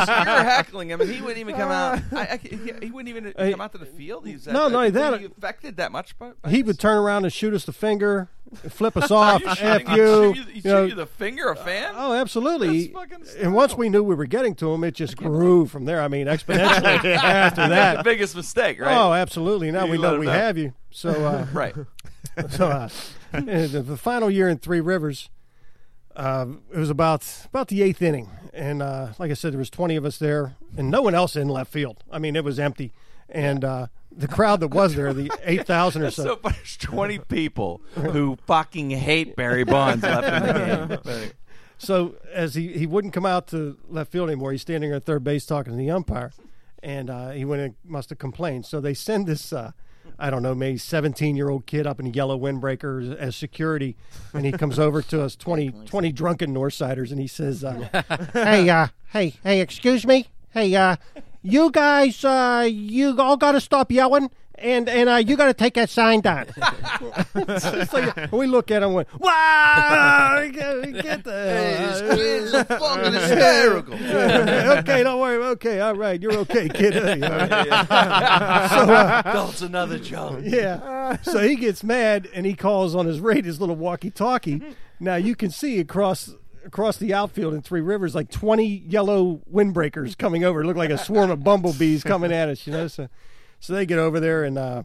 [0.00, 2.00] So you were heckling him, and he wouldn't even come out.
[2.12, 4.26] I, I, he, he wouldn't even Hey, come out to the field.
[4.26, 6.18] He's no, not only that- He affected that much.
[6.18, 6.66] By, by He this?
[6.68, 8.28] would turn around and shoot us the finger,
[8.68, 9.96] flip us off, You f you.
[9.96, 11.92] Shoot you, he shoot you the finger, a fan.
[11.96, 12.88] Oh, absolutely.
[12.88, 15.84] That's fucking And once we knew we were getting to him, it just grew from
[15.84, 16.00] there.
[16.00, 18.04] I mean, exponentially after That's the that.
[18.04, 18.96] biggest mistake, right?
[18.96, 19.70] Oh, absolutely.
[19.70, 20.32] Now You we let know him we know.
[20.32, 20.72] have you.
[20.92, 21.74] So, uh, right.
[22.50, 22.88] so uh,
[23.32, 25.30] the, the final year in Three Rivers,
[26.16, 29.70] uh, it was about about the eighth inning, and uh, like I said, there was
[29.70, 32.02] twenty of us there, and no one else in left field.
[32.10, 32.92] I mean, it was empty,
[33.28, 36.38] and uh, the crowd that was there, the eight thousand or so, so.
[36.42, 41.30] There's 20 people who fucking hate Barry Bonds left in the game.
[41.82, 45.24] So as he, he wouldn't come out to left field anymore, he's standing at third
[45.24, 46.30] base talking to the umpire,
[46.82, 48.66] and uh, he went and must have complained.
[48.66, 49.72] So they send this uh,
[50.20, 53.36] I don't know, maybe 17 year old kid up in a yellow windbreaker as, as
[53.36, 53.96] security.
[54.34, 57.88] And he comes over to us, 20, 20 drunken Northsiders, and he says, uh,
[58.32, 60.26] Hey, uh, hey, hey, excuse me.
[60.50, 60.96] Hey, uh,
[61.42, 64.30] you guys, uh, you all got to stop yelling.
[64.62, 66.44] And and uh, you got to take that sign down.
[67.34, 73.94] It's like- we look at him and went, wow, get, get the fucking hysterical.
[73.94, 75.42] okay, don't worry.
[75.52, 76.92] Okay, all right, you're okay, kid.
[76.92, 78.68] Hey, all right.
[78.68, 80.40] so, uh, That's another joke.
[80.42, 81.16] yeah.
[81.22, 84.62] So he gets mad and he calls on his radio, his little walkie-talkie.
[84.98, 86.34] Now you can see across
[86.64, 90.62] across the outfield in Three Rivers like 20 yellow windbreakers coming over.
[90.62, 92.88] It looked like a swarm of bumblebees coming at us, you know.
[92.88, 93.08] So,
[93.60, 94.82] so they get over there and uh,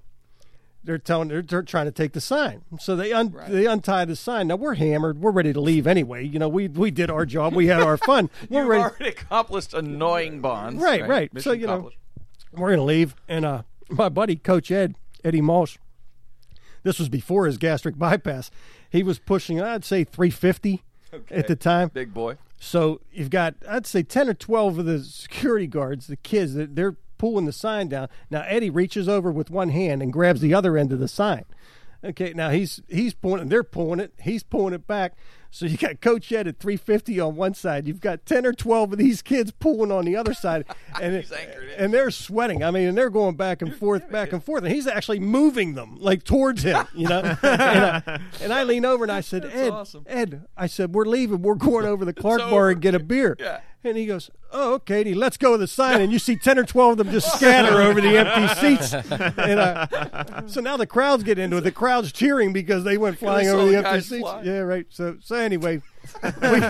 [0.84, 2.62] they're telling they're, they're trying to take the sign.
[2.80, 4.48] So they un- they untie the sign.
[4.48, 5.20] Now we're hammered.
[5.22, 6.26] We're ready to leave anyway.
[6.26, 7.54] You know, we we did our job.
[7.56, 8.30] We had our fun.
[8.50, 8.84] We're You've ready.
[8.84, 10.82] already accomplished annoying bonds.
[10.84, 11.32] Right, right.
[11.42, 11.90] So, you know,
[12.54, 15.78] we're gonna leave and uh my buddy coach ed eddie Moss.
[16.84, 18.50] this was before his gastric bypass
[18.90, 20.06] he was pushing i'd say
[21.28, 21.90] 350 at the time.
[21.94, 22.38] Big boy.
[22.60, 26.66] so you've got i'd say 10 or 12 of the security guards the kids they're,
[26.68, 28.10] they're pulling the sign down.
[28.30, 31.46] Now eddie reaches over with one hand and grabs the other end of the sign.
[32.04, 35.14] Okay now he's he's pointing, they're pulling it he's pulling it back
[35.56, 37.88] so you got coach ed at 350 on one side.
[37.88, 40.66] You've got 10 or 12 of these kids pulling on the other side.
[41.02, 41.30] And it-
[41.78, 42.64] and they're sweating.
[42.64, 44.64] I mean and they're going back and forth back and forth.
[44.64, 47.20] And he's actually moving them like towards him you know?
[47.42, 50.04] And, I, and I lean over and i said ed awesome.
[50.08, 51.42] ed i said we're leaving.
[51.42, 53.36] We're going over the clark bar and get a beer.
[53.40, 53.60] Yeah.
[53.92, 56.36] And he goes, "Oh, okay." And he lets go of the sign, and you see
[56.36, 58.94] ten or twelve of them just scatter over the empty seats.
[58.94, 61.62] And uh, so now the crowds get into it.
[61.62, 64.22] The crowd's cheering because they went flying over the, the empty seats.
[64.22, 64.42] fly.
[64.44, 64.86] Yeah, right.
[64.90, 65.82] So so anyway,
[66.42, 66.62] we,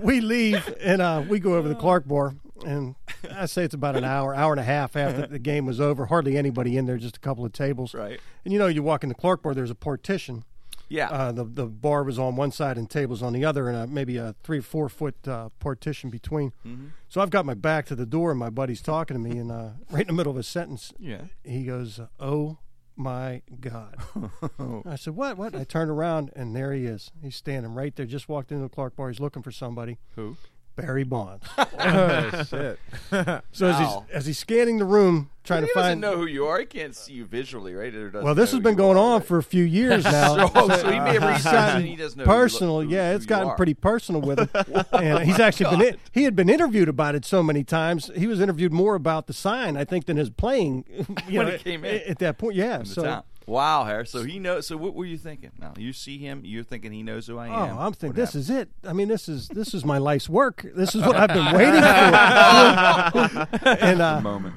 [0.00, 2.34] we leave and uh, we go over to the Clark Bar,
[2.64, 2.94] and
[3.30, 6.06] I say it's about an hour, hour and a half after the game was over.
[6.06, 7.94] Hardly anybody in there, just a couple of tables.
[7.94, 8.20] Right.
[8.44, 10.44] And you know, you walk in the Clark Bar, there's a partition.
[10.92, 11.08] Yeah.
[11.08, 13.86] Uh, the the bar was on one side and tables on the other, and uh,
[13.86, 16.52] maybe a three or four foot uh, partition between.
[16.66, 16.88] Mm-hmm.
[17.08, 19.50] So I've got my back to the door, and my buddy's talking to me, and
[19.50, 21.22] uh, right in the middle of a sentence, Yeah.
[21.44, 22.58] he goes, "Oh
[22.94, 23.96] my God!"
[24.86, 25.38] I said, "What?
[25.38, 27.10] What?" I turned around, and there he is.
[27.22, 28.04] He's standing right there.
[28.06, 29.08] Just walked into the Clark Bar.
[29.08, 29.98] He's looking for somebody.
[30.16, 30.36] Who?
[30.76, 31.46] Barry Bonds.
[31.84, 32.78] Oh, shit.
[33.52, 34.06] So as he's Wow.
[34.12, 35.66] as he's scanning the room, trying to find.
[35.66, 36.00] he to doesn't find.
[36.00, 36.60] know who you are.
[36.60, 37.92] He can't see you visually, right?
[37.94, 39.26] Or doesn't well, this know has who been you going are, on right?
[39.26, 40.46] for a few years now.
[40.48, 42.24] So, so he may have reached out and he doesn't know.
[42.24, 42.80] who you look- personal.
[42.82, 43.56] who- yeah, who it's you gotten are.
[43.56, 44.48] pretty personal with him.
[44.92, 48.10] and oh, he's actually been in, he had been interviewed about it so many times.
[48.14, 50.84] He was interviewed more about the sign, I think, than his playing.
[51.28, 52.02] You When know, he came in.
[52.08, 52.54] at that point.
[52.54, 53.02] Yeah, so.
[53.02, 53.22] town.
[53.46, 54.10] Wow, Harris.
[54.10, 54.66] So he knows.
[54.66, 55.50] So what were you thinking?
[55.58, 56.42] Now you see him.
[56.44, 57.52] You're thinking he knows who I am.
[57.52, 57.78] Oh, am.
[57.78, 58.40] I'm thinking this happened?
[58.42, 58.68] is it.
[58.86, 60.64] I mean, this is this is my life's work.
[60.74, 63.68] This is what I've been waiting for.
[63.80, 64.54] and uh, moment.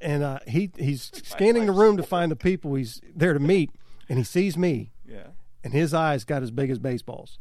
[0.00, 3.70] and uh, he he's scanning the room to find the people he's there to meet,
[4.08, 5.28] and he sees me, Yeah.
[5.64, 7.38] and his eyes got as big as baseballs,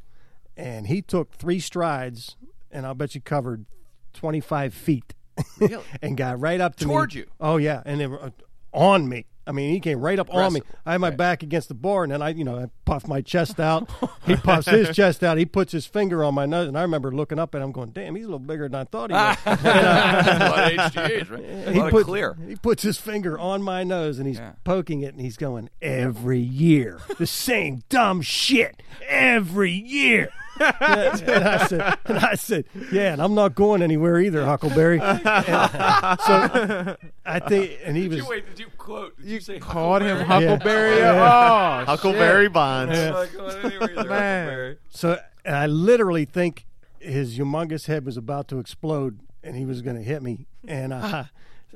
[0.58, 2.36] and he took three strides,
[2.72, 3.66] and I'll bet you covered
[4.14, 5.14] twenty five feet,
[6.02, 7.22] and got right up to Toward me.
[7.22, 7.28] you?
[7.40, 8.30] Oh yeah, and then uh,
[8.74, 9.26] on me.
[9.48, 10.62] I mean, he came right up on me.
[10.86, 13.22] I had my back against the bar, and then I, you know, I puffed my
[13.22, 13.90] chest out.
[14.26, 15.38] he puffs his chest out.
[15.38, 17.92] He puts his finger on my nose, and I remember looking up at him, going,
[17.92, 21.74] "Damn, he's a little bigger than I thought he was." a lot of HGH, right?
[21.76, 22.36] He put- clear.
[22.48, 24.54] He puts his finger on my nose and he's Yeah.
[24.64, 30.30] poking it and he's going every year the same dumb shit every year.
[30.60, 35.00] And I said, and I said, yeah, and I'm not going anywhere either, Huckleberry.
[35.02, 35.22] And
[36.22, 38.28] so I think, and he was.
[38.28, 39.18] wait, did you quote?
[39.18, 41.02] Did you, say Called him Huckleberry?
[41.02, 41.04] Huckleberry.
[41.04, 42.98] Oh, oh, Huckleberry Bonds.
[42.98, 44.78] I'm not going anywhere either, Man.
[44.90, 46.66] So and I literally think
[47.00, 50.48] his humongous head was about to explode and he was going to hit me.
[50.68, 51.30] And I,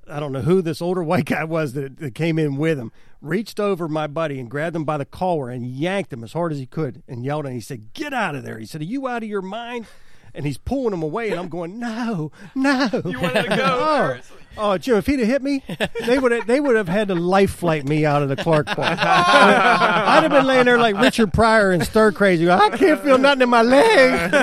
[0.09, 2.91] I don't know who this older white guy was that, that came in with him,
[3.21, 6.51] reached over my buddy and grabbed him by the collar and yanked him as hard
[6.51, 7.55] as he could and yelled at him.
[7.55, 8.57] He said, Get out of there.
[8.57, 9.85] He said, Are you out of your mind?
[10.33, 12.87] And he's pulling him away, and I'm going, no, no.
[13.03, 14.19] You wanted to go.
[14.31, 14.35] Oh.
[14.57, 14.75] Oh, Harris.
[14.75, 14.97] oh, Jim!
[14.97, 15.63] If he'd have hit me,
[16.05, 18.67] they would have they would have had to life flight me out of the Clark
[18.67, 18.77] Bar.
[18.99, 22.45] I'd have been laying there like Richard Pryor and stir crazy.
[22.45, 24.33] going, I can't feel nothing in my legs.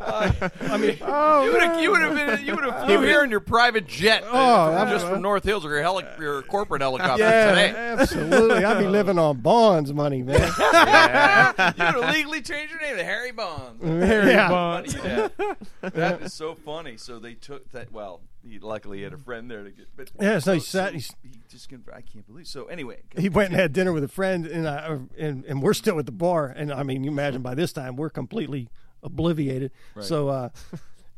[0.00, 3.22] I mean, Oh, You would have, you would have been, you would have flew here
[3.24, 6.42] in your private jet, Oh, uh, I'm- just from North Hills or your, heli- your
[6.42, 7.74] corporate helicopter yeah, today.
[7.76, 8.64] absolutely.
[8.64, 10.40] I'd be living on Bonds money, man.
[10.40, 13.82] you would have legally changed your name to Harry Bonds.
[13.82, 14.48] yeah.
[14.48, 14.94] Bonds.
[15.04, 15.28] yeah.
[15.82, 16.96] That is so funny.
[16.96, 17.92] So they took that.
[17.92, 19.86] Well, he luckily had a friend there to get.
[19.96, 21.68] But Yeah, so he sat- he's- he just.
[21.68, 22.46] Can, I can't believe.
[22.46, 25.74] So anyway, he went and had dinner with a friend, and, I, and and we're
[25.74, 26.46] still at the bar.
[26.48, 28.68] And I mean, you imagine by this time we're completely
[29.02, 29.70] obliviated.
[30.00, 30.48] So uh,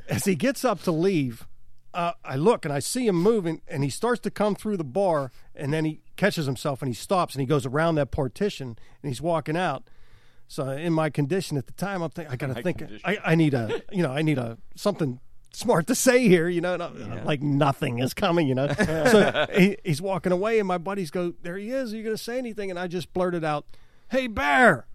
[0.09, 1.47] as he gets up to leave,
[1.93, 4.85] uh, I look and I see him moving, and he starts to come through the
[4.85, 8.69] bar, and then he catches himself and he stops and he goes around that partition
[9.03, 9.89] and he's walking out.
[10.47, 12.83] So in my condition at the time, I'm thinking I got to think.
[13.05, 15.19] I, I need a you know I need a something
[15.55, 16.49] smart to say here.
[16.49, 18.47] You know, I'm- like nothing is coming.
[18.49, 21.93] You know, so he, he's walking away and my buddies go, "There he is.
[21.93, 23.65] Are you going to say anything?" And I just blurted out,
[24.11, 24.87] "Hey, bear."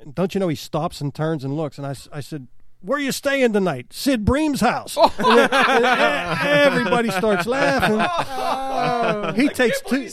[0.00, 2.46] And don't you know he stops and turns and looks and I, I said
[2.80, 5.12] where you staying tonight sid bream's house oh.
[5.18, 9.32] and then- and everybody starts laughing oh.
[9.34, 10.08] he takes two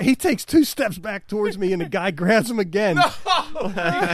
[0.00, 2.98] he takes two steps back towards me and the guy grabs him again
[3.60, 3.68] he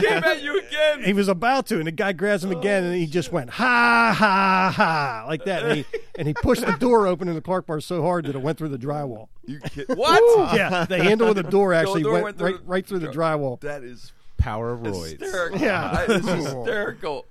[0.07, 1.03] came at you again.
[1.03, 4.13] he was about to, and the guy grabs him again, and he just went ha
[4.17, 5.85] ha ha like that, and he
[6.17, 8.57] and he pushed the door open in the Clark bar so hard that it went
[8.57, 9.27] through the drywall.
[9.45, 10.55] You kid- what?
[10.55, 13.07] Yeah, the handle of the door actually door went, went through right right through the
[13.07, 13.59] drywall.
[13.61, 15.19] That is Power of roids.
[15.19, 15.59] hysterical.
[15.59, 16.05] Yeah.
[16.07, 17.25] That is hysterical.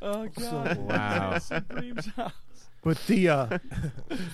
[0.00, 0.76] Oh god.
[0.78, 1.38] Wow.
[1.68, 2.32] Bream's house.
[2.84, 3.46] But the uh,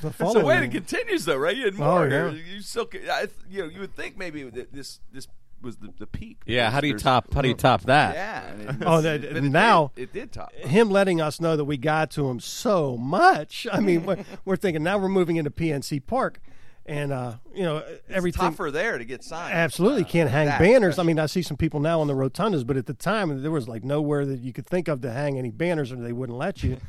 [0.02, 1.54] the following, So wait, it continues though, right?
[1.56, 2.08] You had Oh, more.
[2.08, 2.30] yeah.
[2.30, 5.28] You still, I, you know, you would think maybe that this this
[5.60, 6.38] was the, the peak.
[6.46, 7.34] Yeah, how do you top?
[7.34, 8.14] How do you top that?
[8.14, 8.46] Yeah.
[8.46, 10.52] and it- Oh, that- but it now- did, it did top.
[10.54, 13.66] him letting us know that we got to him so much.
[13.70, 16.40] I mean, we're, we're thinking now we're moving into PNC Park,
[16.88, 18.40] and uh, you know everything.
[18.40, 19.54] Tougher there to get signed.
[19.54, 20.98] Absolutely can't hang that banners.
[20.98, 23.50] I mean, I see some people now on the rotundas, but at the time there
[23.50, 26.38] was like nowhere that you could think of to hang any banners, or they wouldn't
[26.38, 26.78] let you.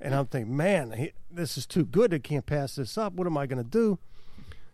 [0.00, 2.14] And I'm thinking, man, he, this is too good.
[2.14, 3.14] I can't pass this up.
[3.14, 3.98] What am I going to do?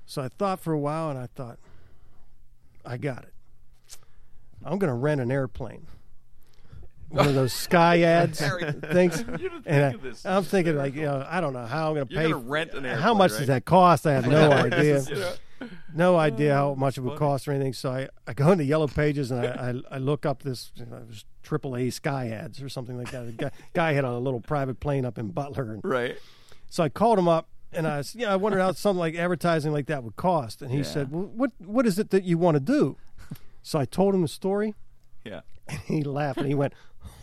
[0.05, 1.59] So I thought for a while, and I thought,
[2.85, 3.33] I got it.
[4.63, 5.87] I'm going to rent an airplane.
[7.15, 9.19] One of those sky ads things.
[9.21, 11.89] you didn't And I, of this I'm thinking like, you know, I don't know how
[11.89, 12.31] I'm going to You're pay.
[12.31, 13.39] gonna rent an how much right?
[13.39, 14.07] does that cost?
[14.07, 15.33] I have no idea You know?
[15.95, 17.73] no oh, idea how much it would cost or anything.
[17.73, 20.85] So I, I go into Yellow Pages and I, I, I look up this you
[20.87, 21.03] know,
[21.43, 23.27] triple A Sky ads or something like that.
[23.27, 26.17] The guy, guy had a little private plane up in Butler, and Right.
[26.69, 29.15] so I called him up and I s- you know I wondered how something like
[29.15, 30.83] advertising like that would cost, and he Yeah.
[30.85, 32.97] said, well, "What what is it that you want to do?"
[33.63, 34.75] So I told him the story,
[35.25, 35.41] Yeah.
[35.67, 36.75] and he laughed and he went,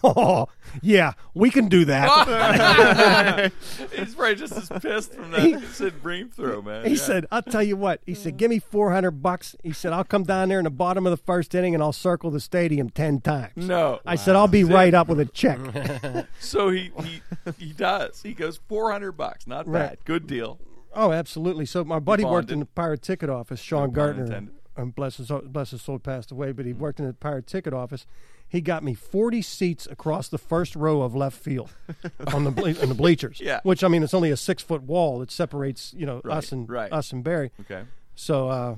[0.04, 0.47] "Oh
[0.82, 3.52] yeah, we can do that."
[3.95, 6.86] He's probably just as pissed from that Sid Bream throw, man.
[6.86, 6.97] He Yeah.
[6.97, 10.04] said, "I'll tell you what." He said, "Give me four hundred bucks." He said, "I'll
[10.04, 12.89] come down there in the bottom of the first inning and I'll circle the stadium
[12.89, 13.99] ten times." No.
[14.06, 15.60] I said, "I'll be right up with a check."
[16.39, 17.22] So he he
[17.58, 18.22] he does.
[18.24, 19.47] He goes four hundred bucks.
[19.47, 19.89] Not Right.
[19.89, 19.97] bad.
[20.06, 20.60] Good deal.
[20.95, 21.66] oh, absolutely.
[21.66, 23.60] So my buddy worked in the pirate ticket office.
[23.60, 24.56] Sean pun Gartner, intended.
[24.78, 27.74] um, bless his bless his soul, passed away, but he worked in the pirate ticket
[27.74, 28.06] office.
[28.52, 31.70] He got me forty seats across the first row of left field
[32.34, 33.39] on the ble- on the bleachers.
[33.41, 33.62] Yeah.
[33.64, 36.52] which I mean, it's only a six foot wall that separates you know Right, us
[36.52, 36.91] and right.
[36.91, 37.52] us and Barry.
[37.62, 37.84] Okay.
[38.14, 38.76] So uh,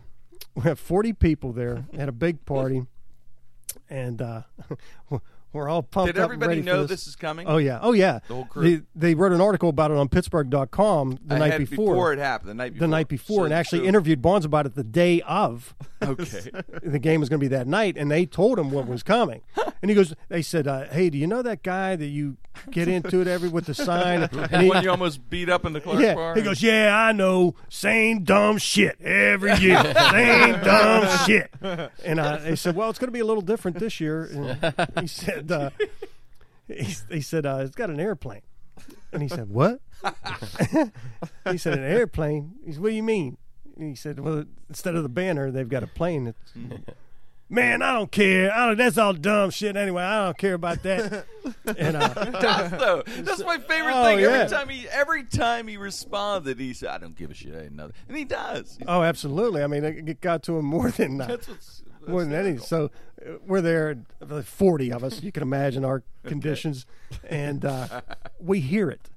[0.53, 1.85] we have 40 people there.
[1.97, 2.83] Had a big party,
[3.89, 4.41] and uh,
[5.53, 7.01] we're all pumped Did everybody know this.
[7.03, 7.47] this is coming?
[7.47, 8.19] Oh yeah, oh yeah.
[8.27, 8.63] The whole crew?
[8.63, 12.13] They, they wrote an article about it on Pittsburgh.com the night Ahead before.
[12.13, 12.49] it happened.
[12.49, 12.87] The night before.
[12.87, 15.73] the night before, So- and actually so- interviewed Bonds about it the day of.
[16.03, 16.51] Okay.
[16.83, 19.41] the game was going to be that night, and they told him what was coming.
[19.81, 22.37] And he goes, they said, uh, "Hey, do you know that guy that you
[22.71, 25.73] get into it every with the sign?" And he, when you almost beat up in
[25.73, 26.35] the Clark yeah, bar.
[26.35, 31.53] he goes, "Yeah, I know, same dumb shit every year, same dumb shit."
[32.05, 34.89] And I, they said, "Well, it's going to be a little different this year." And
[35.01, 35.69] he said, uh,
[36.67, 38.41] he, he said, uh, "It's got an airplane."
[39.11, 39.79] And he said, "What?"
[41.51, 43.37] he said, "An airplane." He said, "What do you mean?"
[43.77, 46.53] And he said, "Well, instead of the banner, they've got a plane." That's,
[47.49, 48.51] Man, I don't care.
[48.51, 50.01] I don't, that's all dumb shit anyway.
[50.01, 51.25] I don't care about that.
[51.77, 52.07] And uh,
[52.39, 53.03] does though.
[53.19, 54.19] That's my favorite Oh, thing.
[54.21, 54.27] yeah.
[54.29, 57.57] Every time he every time he responded, he said, "I don't give a shit." I
[57.63, 57.95] didn't know that.
[58.07, 58.77] and he does.
[58.77, 59.61] He's- oh, absolutely.
[59.61, 62.57] I mean, it got to him more than uh, That's what's that's more than any.
[62.57, 62.91] So
[63.25, 65.21] uh, we're there, uh, forty of us.
[65.23, 66.85] You can imagine our conditions,
[67.27, 68.01] and uh,
[68.39, 69.09] we hear it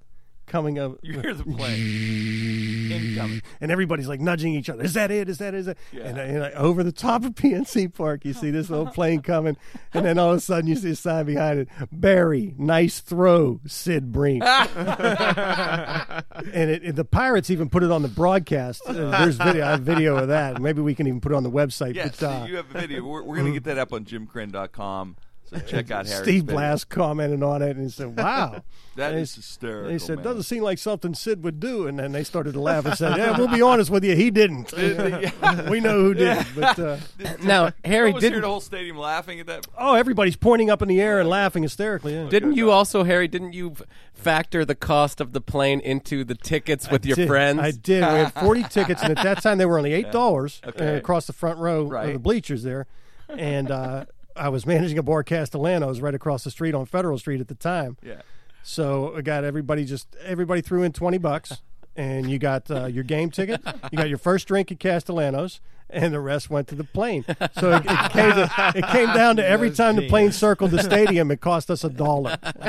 [0.47, 0.99] coming up.
[1.03, 3.42] You hear the plane incoming.
[3.61, 4.82] and everybody's like nudging each other.
[4.84, 5.28] Is that it?
[5.28, 5.76] Is that is it?
[5.92, 6.05] Yeah.
[6.05, 9.20] And, uh, and uh, over the top of PNC Park, you see this little plane
[9.22, 9.57] coming,
[9.92, 13.61] and then all of a sudden you see a sign behind it: Barry, nice throw,
[13.66, 14.42] Sid Bream.
[14.42, 16.24] and
[16.55, 18.82] it, it- the Pirates even put it on the broadcast.
[18.86, 20.61] Uh, there's video, I have video of that.
[20.61, 21.94] Maybe we can even put it on the website.
[21.94, 23.05] Yes, but, uh, you have a video.
[23.05, 25.16] We're, we're going to get that up on jimkrenn.com.
[25.49, 26.57] So check out Harry's Steve video.
[26.57, 28.62] Blass commented on it and he said, "Wow,
[28.97, 29.90] That And is he- hysterical.
[29.92, 30.24] He said, man.
[30.24, 33.16] "Doesn't seem like something Sid would do." And then they started to laugh and said,
[33.16, 34.72] "Yeah, we'll be honest with you, he didn't.
[35.70, 36.97] we know who did." But uh,
[37.42, 39.66] Now, Harry, I was here didn't Hear the whole stadium laughing at that.
[39.78, 42.14] oh, everybody's pointing up in the air and laughing hysterically.
[42.14, 42.28] Yeah.
[42.28, 43.28] didn't you also, Harry?
[43.28, 43.74] Didn't you
[44.14, 47.28] factor the cost of the plane into the tickets with your did.
[47.28, 47.61] friends?
[47.61, 48.01] I did.
[48.01, 50.94] We had forty tickets, and at that time they were only eight dollars Okay.
[50.94, 52.86] uh, across the front row of the bleachers there.
[53.28, 54.05] And uh,
[54.37, 57.55] I was managing a bar Castellanos right across the street on Federal Street at the
[57.55, 57.97] time.
[58.03, 58.22] Yeah.
[58.62, 61.62] So I got everybody just everybody threw in twenty bucks,
[61.95, 63.61] and you got uh, your game ticket.
[63.91, 67.24] You got your first drink at Castellanos, and the rest went to the plane.
[67.59, 70.82] So it, it came to, it came down to every time the plane circled the
[70.82, 72.37] stadium, it cost us a dollar.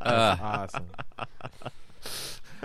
[0.00, 0.86] awesome.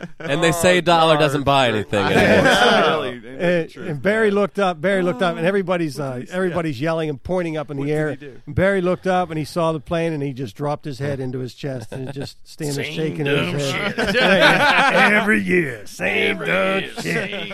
[0.19, 3.11] And they say a dollar doesn't buy anything anymore.
[3.11, 4.79] Really, And, and Barry looked up.
[4.81, 8.11] Barry looked up, and everybody's uh, everybody's yelling and pointing up in the air.
[8.11, 8.41] did he do?
[8.45, 11.19] And Barry looked up, and he saw the plane, and he just dropped his head
[11.19, 15.13] into his chest and just standing there shaking his head.
[15.13, 17.51] Every year, same dumb shit.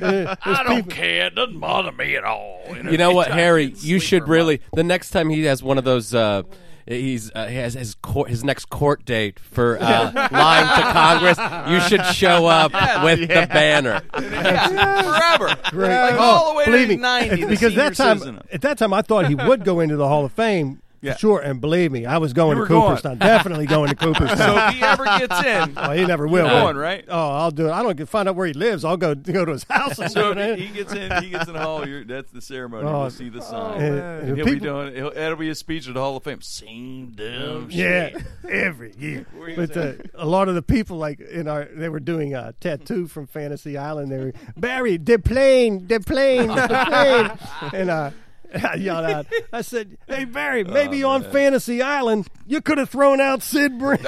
[0.00, 1.26] I don't care.
[1.26, 2.60] It doesn't bother me at all.
[2.68, 3.74] You know what, Harry?
[3.78, 6.14] You should really the next time he has one of those.
[6.14, 6.42] Uh,
[6.86, 11.38] He's uh, he has his court, his next court date for uh, lying to Congress.
[11.70, 12.72] You should show up
[13.04, 14.00] with the banner.
[14.12, 15.56] forever.
[15.70, 15.88] Great.
[16.00, 17.44] Like Oh, all the way believe to me, 90.
[17.46, 18.42] because that time, citizen.
[18.52, 20.80] at that time, I thought he would go into the Hall of Fame.
[21.04, 21.16] Yeah.
[21.16, 22.82] Sure, and believe me, I was going to were going.
[22.88, 23.18] Cooperstown.
[23.18, 24.36] Definitely going to Cooperstown.
[24.38, 26.48] So if he ever gets in, well, he never will.
[26.48, 27.04] Going, right?
[27.08, 27.72] Oh, I'll do it.
[27.72, 28.84] I don't get find out where he lives.
[28.84, 29.98] I'll go go to his house.
[29.98, 31.86] And so if he gets in, he gets in the hall.
[31.86, 32.88] You're, that's the ceremony.
[32.88, 33.00] Oh.
[33.02, 33.80] We'll see the sign.
[33.82, 34.94] And- And and he'll be doing.
[34.94, 36.40] He'll, that'll be a speech at the Hall of Fame.
[36.40, 38.22] Same dumb Yeah, shit.
[38.48, 39.26] every year.
[39.56, 43.06] But uh, a lot of the people, like in our, they were doing a tattoo
[43.08, 44.10] from Fantasy Island.
[44.10, 48.10] They were Barry, the plane, the plane, the plane, and uh,
[48.62, 49.26] I yelled out.
[49.52, 53.98] I said, "Hey Barry, maybe on Fantasy Island you could have thrown out Sid Bream."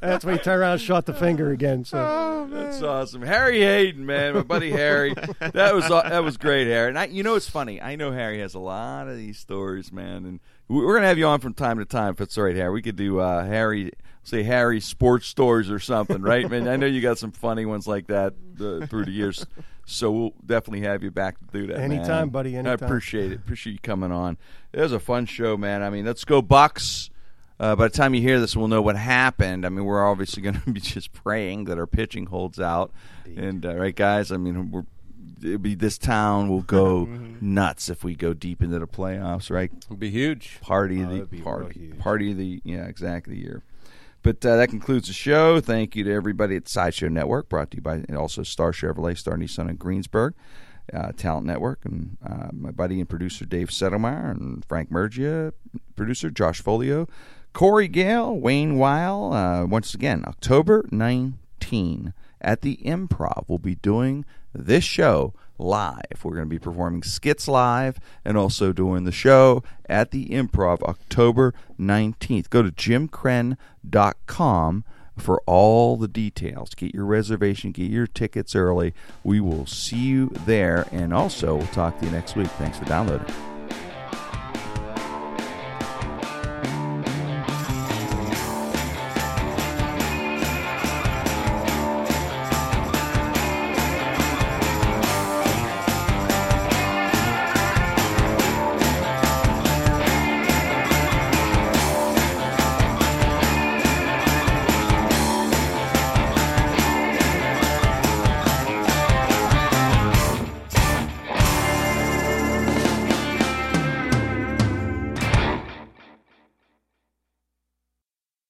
[0.00, 1.84] That's when he turned around and shot the finger again.
[1.84, 5.14] So That's awesome, Harry Hayden, man, my buddy Harry.
[5.40, 6.88] That was that was great, Harry.
[6.88, 7.80] And I, you know, it's funny.
[7.80, 11.18] I know Harry has a lot of these stories, man, and we- we're gonna have
[11.18, 12.12] you on from time to time.
[12.12, 13.92] If it's all right, Harry, we could do uh, Harry,
[14.22, 16.48] say Harry sports stories or something, right?
[16.50, 19.46] Man, I know you got some funny ones like that uh, through the years.
[19.90, 21.78] So we'll definitely have you back to do that.
[21.78, 21.92] man.
[21.92, 23.36] Anytime, buddy, I appreciate it.
[23.36, 24.36] Appreciate you coming on.
[24.72, 25.82] It was a fun show, man.
[25.82, 27.08] I mean, let's go Bucs.
[27.58, 29.64] Uh, by the time you hear this, we'll know what happened.
[29.66, 32.92] I mean, we're obviously going to be just praying that our pitching holds out.
[33.36, 34.30] And uh, right, guys.
[34.30, 34.84] I mean, we're
[35.42, 37.06] it'll be this town will go
[37.40, 39.50] nuts if we go deep into the playoffs.
[39.50, 40.58] Right, It'd be huge.
[40.60, 43.62] party of Oh, the it'd be real party party of the yeah exactly the year.
[44.22, 45.60] But uh, that concludes the show.
[45.60, 49.36] Thank you to everybody at Sideshow Network, brought to you by also Star Chevrolet, Star
[49.36, 50.34] Nissan in Greensburg,
[50.92, 55.52] uh, Talent Network, and uh, my buddy and producer Dave Settlemeyer and Frank Mergia,
[55.94, 57.06] producer Josh Folio,
[57.52, 59.32] Corey Gale, Wayne Weil.
[59.32, 63.44] Uh, once again, October 19 at the Improv.
[63.46, 66.22] We'll be doing this show live.
[66.22, 70.82] We're going to be performing skits live and also doing the show at the Improv
[70.82, 72.50] October 19th.
[72.50, 74.84] Go to jimkrenn.com
[75.16, 76.74] for all the details.
[76.74, 78.94] Get your reservation, get your tickets early.
[79.24, 82.48] We will see you there, and also we'll talk to you next week.
[82.48, 83.57] Thanks for downloading.